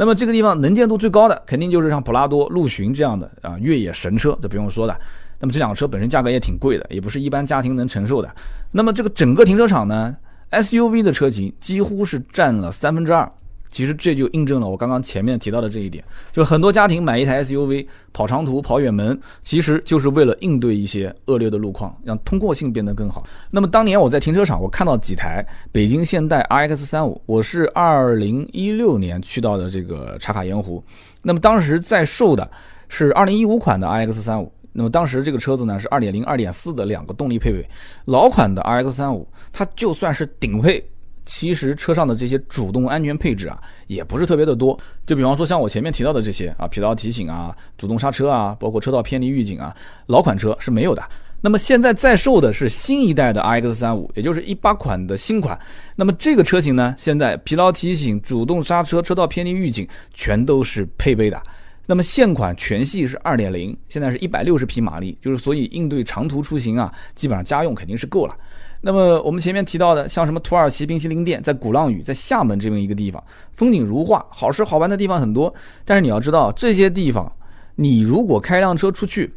[0.00, 4.98] 那么这个地方能见度最高的，肯定就是像普拉多、陆巡这样的啊越野神车，这不用说的。
[5.38, 8.34] 那么这两个车本身价格也挺贵的，也不是一般家庭能承受的。
[8.72, 10.16] 那么这个整个停车场呢
[10.52, 13.30] ，SUV 的车型几乎是占了三分之二。
[13.70, 23.24] 其实这就印证了我刚刚前面提到的这一点，就很多家庭买一台 SUV 跑长途、跑远门，其实就是为了应对一些恶劣的路况，让通过性变得更好。
[23.50, 30.82] 那么当年我在停车场，我看到几台北京现代 RX 三五，我是二零一六年去到的这个茶卡盐湖，
[31.22, 32.50] 那么当时在售的
[32.88, 37.64] 是二零一五款的 RX 三五，那么当时这个车子呢是二点零、二点四的两个动力配备，
[38.06, 40.84] 老款的 RX 三五它就算是顶配。
[41.24, 44.78] 其实车上的这些主动安全配置啊，也不是特别的多。
[45.06, 49.74] 就比方说像我前面提到的这些啊，疲劳提醒啊，主动刹车啊，包括车道偏离预警啊，
[50.06, 51.02] 老款车是没有的。
[51.42, 55.58] 那么现在在售的是新一代的 RX 三五，也就是一八款的新款。
[55.96, 61.42] 那么这个车型呢，现在疲劳提醒、主动刹车、车道偏离预警全都是配备的。
[61.86, 68.36] 那么现款全系是二点零，现在是一百六十匹马力，就是所以应对长途出行啊，基本上家用肯定是够了。
[68.82, 73.22] 那么我们前面提到的，像什么土耳其冰淇淋店，在鼓浪屿，在厦门这么一个地方，
[73.52, 75.52] 风景如画，好吃好玩的地方很多。
[75.84, 77.30] 但是你要知道，这些地方，
[77.76, 79.34] 你如果开辆车出去，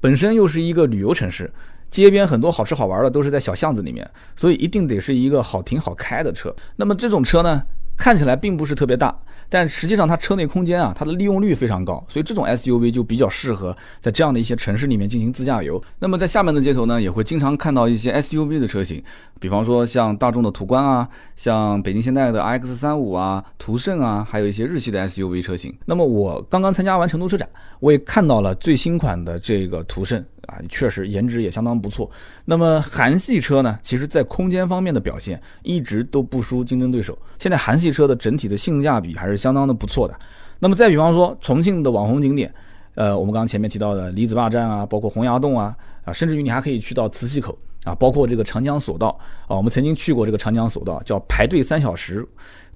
[0.00, 1.50] 本身又是一个旅游城市，
[1.88, 6.54] 街边很多好吃好玩的都是在小巷子里面，所以一定得是一个好停好开的车。
[6.76, 7.62] 那么这种车呢？
[7.96, 9.16] 看起来并不是特别大，
[9.48, 15.80] 但实际上它车内空间啊，它的利用率非常高，所以这种 SUV 就比较适合在这样的一些城市里面进行自驾游。
[16.00, 19.02] 那么在厦门的街头呢，也会经常看到一些 SUV 的车型，
[19.38, 25.72] 比方说像大众的途观啊，像北京现代的 RX 三五啊、途胜啊，还有一些日系的 SUV 车型。
[25.84, 30.24] 那么我刚刚参加完成都车展，我也看到了最新款的这个途胜。
[30.46, 32.10] 啊，确实颜值也相当不错。
[32.44, 37.16] 那么韩系车呢，其实在空间方面的表现一直都不输竞争对手。
[37.38, 40.14] 现在韩系车的整体的性价比还是相当的不错的。
[40.58, 42.52] 那么再比方说重庆的网红景点，
[42.94, 49.08] 呃，我们刚刚前面提到的李子坝站啊，包括洪崖洞啊，啊，甚至于你还可以去到磁器口啊，包括这个长江索道
[49.48, 52.26] 啊，我们曾经去过这个长江索道，叫排队三小时，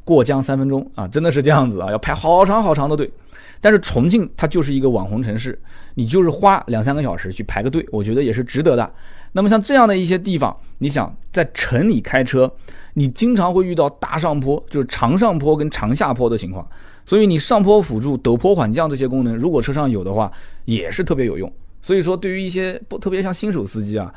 [0.07, 3.11] 过江三分钟啊，真的是这样子啊，要排好长好长的队。
[3.61, 5.59] 但是重庆它就是一个网红城市，
[5.95, 8.95] 你就是花两三个小时去排个队，我觉得也是值得的。
[9.33, 12.51] 那么像这样的一些地方，你想在城里开车，
[12.95, 16.65] 你经常会遇到大上坡，就是长上坡跟长下坡的情况，
[17.05, 20.31] 所以你上坡辅助、陡坡缓降这些功能，如果车上有的话，
[20.67, 21.53] 也是特别有用。
[21.83, 24.13] 所以说，对于一些不特别像新手司机啊，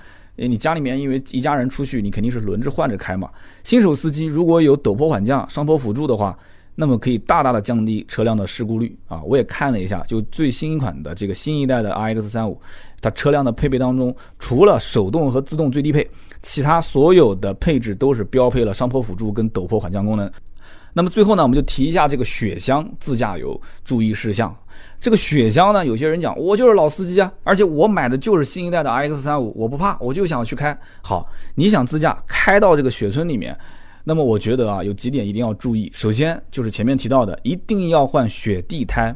[0.48, 3.30] 你家里面因为一家人出去，你肯定是轮着换着开嘛。
[3.64, 6.38] 新手司机如果有陡坡缓降、上坡辅助的话，
[6.76, 9.22] 那么可以大大的降低车辆的事故率啊！
[9.26, 12.58] 我也看了一下，就最新款的这个新一代的 RX 三五，
[13.02, 16.10] 它车辆的配备当中，除了手动和自动最低配，
[16.42, 20.32] 其他所有的配置都是标配了上坡辅助跟陡坡缓降功能。
[21.00, 24.54] 那么最后呢，我们就提一下这个雪乡自驾游注意事项。
[25.00, 30.78] 这个雪乡呢，有些人讲我就是老司机啊，而且我买的就是新一代的 X 三五，我不怕，我就想去开。
[31.02, 31.26] 好，
[31.56, 33.58] 你想自驾开到这个雪村里面。
[34.04, 35.90] 那么我觉得啊，有几点一定要注意。
[35.96, 39.16] 首先就是前面提到的，一定要换雪地胎。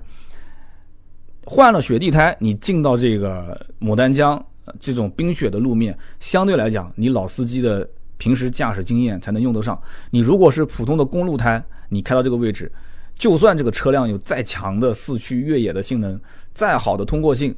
[1.43, 4.41] 换了雪地胎，你进到这个牡丹江
[4.79, 7.85] 这种冰雪的路面，相对来讲，你老司机的
[8.23, 9.77] 平时驾驶经验才能用得上。
[10.09, 12.71] 你如果是普通的公路胎，你开到这个位置，
[13.15, 16.17] 就算这个车辆有再强的四驱越野的性能，
[16.53, 17.53] 再好的通过性，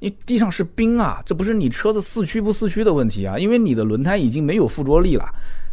[0.00, 5.24] 你地上是冰啊，这不是你车子四驱不四驱的问题啊，因为你的轮胎已经没有附着力了。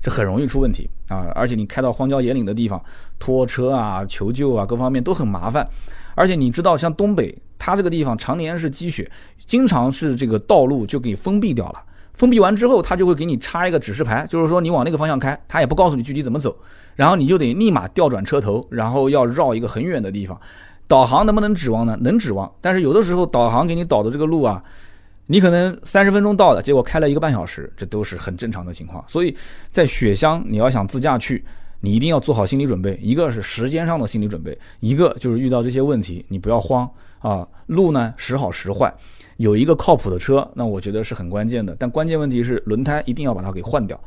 [0.04, 1.26] 这很容易出问题啊！
[1.34, 2.80] 而且你开到荒郊野岭的地方，
[3.18, 5.68] 拖车啊、求救啊，各方面都很麻烦。
[6.14, 9.10] 而且你知道，像东北，它这个地方常年是积雪，
[9.48, 11.84] 经常是这个道路就给封闭掉了。
[12.18, 16.54] 封闭完之后，它就会给你插一个指示牌，就是说你往那个方向开，它也不告诉你具体怎么走，
[16.96, 20.38] 然后你就得立马调转车头，然后要绕一个很远的地方。
[20.88, 21.96] 导航能不能指望呢？
[22.02, 24.64] 能指望，但是有的时候导航给你导的这个路啊。
[25.28, 29.04] 你可能三十分钟到的，结果开了一个半小时，这都是很正常的情况。
[29.08, 29.36] 所以
[29.70, 31.44] 在雪乡，你要想自驾去，
[31.82, 36.90] 你一定要做好心理准备，一个是时间上的心理准备，一个就是遇到这些问题你不要慌
[37.20, 37.46] 啊。
[37.66, 38.92] 路呢时好时坏，
[39.38, 41.76] 有一个靠谱的车，那我觉得是很关键的。
[41.80, 44.00] 但关键问题是轮胎一定要把它给换掉。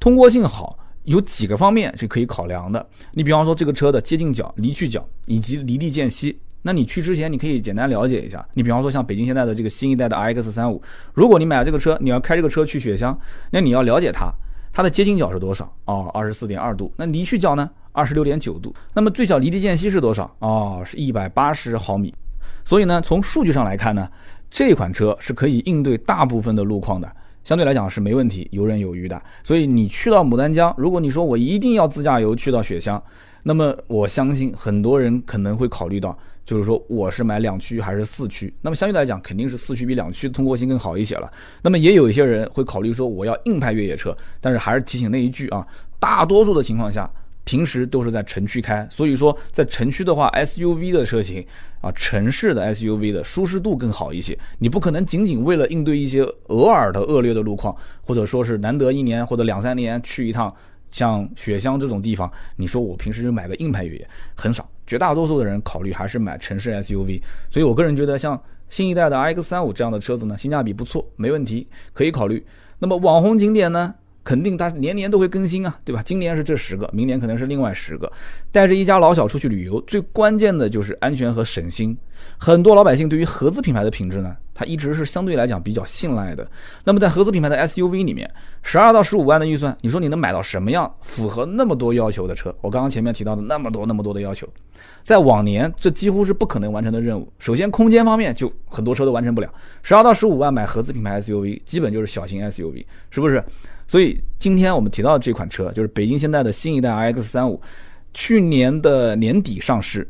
[0.00, 2.84] 通过性好有几个方面是可以考量的。
[3.12, 8.46] 你比方说这个车的接近角、离去角以及离地间隙，那你去之前你可以简单了解一下。
[8.54, 10.80] 你比方说像北京现在的这个新一代的 iX 三五，
[11.14, 13.18] 如果你买了这个车，你要开这个车去雪乡，
[13.50, 14.30] 那你要了解它。
[14.72, 16.06] 它的接近角是多少啊？
[16.12, 16.92] 二十四点二度。
[16.96, 17.70] 那离去角呢？
[17.92, 18.74] 二十六点九度。
[18.92, 20.84] 那么最小离地间隙是多少啊？
[20.84, 22.14] 是一百八十毫米。
[22.62, 24.06] 所以呢，从数据上来看呢，
[24.50, 27.10] 这款车是可以应对大部分的路况的，
[27.44, 29.20] 相对来讲是没问题，游刃有余的。
[29.42, 33.02] 所以你去到牡丹江，如果你说我一定要自驾游去到雪乡，
[33.42, 36.16] 那么我相信很多人可能会考虑到。
[36.46, 38.54] 就是说，我是买两驱还是四驱？
[38.60, 41.28] 那么相对来讲，肯定是四驱比两驱通过性更好一些了。
[41.60, 45.66] 那么也有一些人会考虑说，我要硬派越野车，但是还是提醒那一句啊，
[45.98, 47.10] 大多数的情况下，
[47.46, 51.42] 平时都是在城区开，所以说在城区的话，SUV 的车型
[51.80, 54.36] 啊，城市的 SUV 的舒适度更好一些。
[54.58, 60.54] 你不可能仅仅为了应对一些偶尔的恶劣的路况，或者说是难得一年或者两三年去一趟。
[60.92, 67.20] 像雪乡这种地方，你说我平时就买个硬派越野很少，绝大多数的人考虑还是买城市 SUV。
[67.50, 68.40] 所以我个人觉得，像
[68.70, 72.46] 新一代的 RX 三五这样的车子呢，性价比不错，没问题，可以考虑。
[72.78, 73.94] 那么网红景点呢？
[74.26, 76.02] 肯定它年年都会更新啊，对吧？
[76.04, 78.10] 今年是这十个，明年可能是另外十个。
[78.50, 81.96] 带着一家老小出去旅游，最关键的就是安全和省心。
[82.36, 86.44] 很多老百姓对于合资品牌的品质呢，它一直是相对来讲比较信赖的。
[86.82, 88.28] 那么在合资品牌的 SUV 里面，
[88.64, 92.52] 十二到十五万的预算，你说你能买到什么样符合那么多要求的车？
[92.62, 94.48] 我刚刚前面提到的那么多那么多的要求，
[95.04, 97.32] 在往年这几乎是不可能完成的任务。
[97.38, 99.48] 首先空间方面就很多车都完成不了。
[99.84, 103.44] 十二到十五万买合资品牌 SUV，基本就是小型 SUV，是不是？
[103.88, 107.60] 所以今天我们提到的这款车就是北京现代的新一代 iX 三五，
[108.12, 110.08] 去年的年底上市，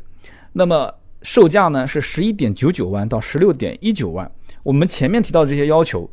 [0.53, 4.29] 那么售价呢是十一点九九万到十六点一九万。
[4.63, 6.09] 我们前面提到的这些要求，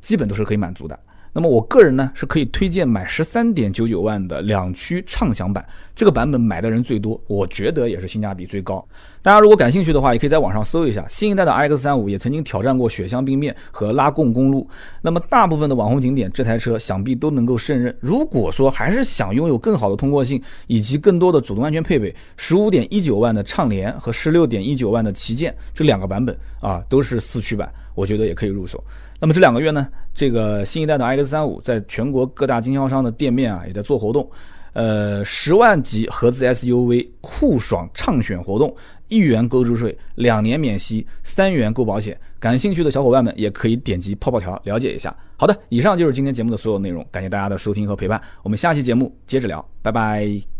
[0.00, 0.98] 基本都是可以满足的。
[1.36, 5.62] 那么我个人呢是可以推荐买十三点九九万的两驱畅享版，
[5.94, 8.82] 这个版本买的人最多，我觉得也是性价比最高。
[9.20, 14.66] 大家如果感兴趣的话，也可以在网上搜一下新一代的 RX 三五，也曾经挑战过雪乡冰面和拉贡公路。
[15.02, 17.94] 那么大部分的网红景点，这台车想必都能够胜任。
[18.00, 28.82] 如果说还是想拥有更好的通过性以及更多的主动安全配备，十五点一九万的畅联和十六点一九万的旗舰这两个版本啊，都是四驱版，我觉得也可以入手。
[29.18, 34.30] 那么这两个月呢，这个新一代的 X 三五在全国各大经销商的店面啊，也在做活动，
[34.72, 38.74] 呃，十万级合资 SUV 酷爽畅选活动，
[39.08, 42.18] 一元购置税，两年免息，三元购保险。
[42.38, 45.14] 感兴趣的小伙伴们也可以点击泡泡条了解一下。
[45.36, 50.55] 好的，以上就是今天节目的所有内容，感谢大家的收听和陪伴，我们下期节目接着聊，拜拜。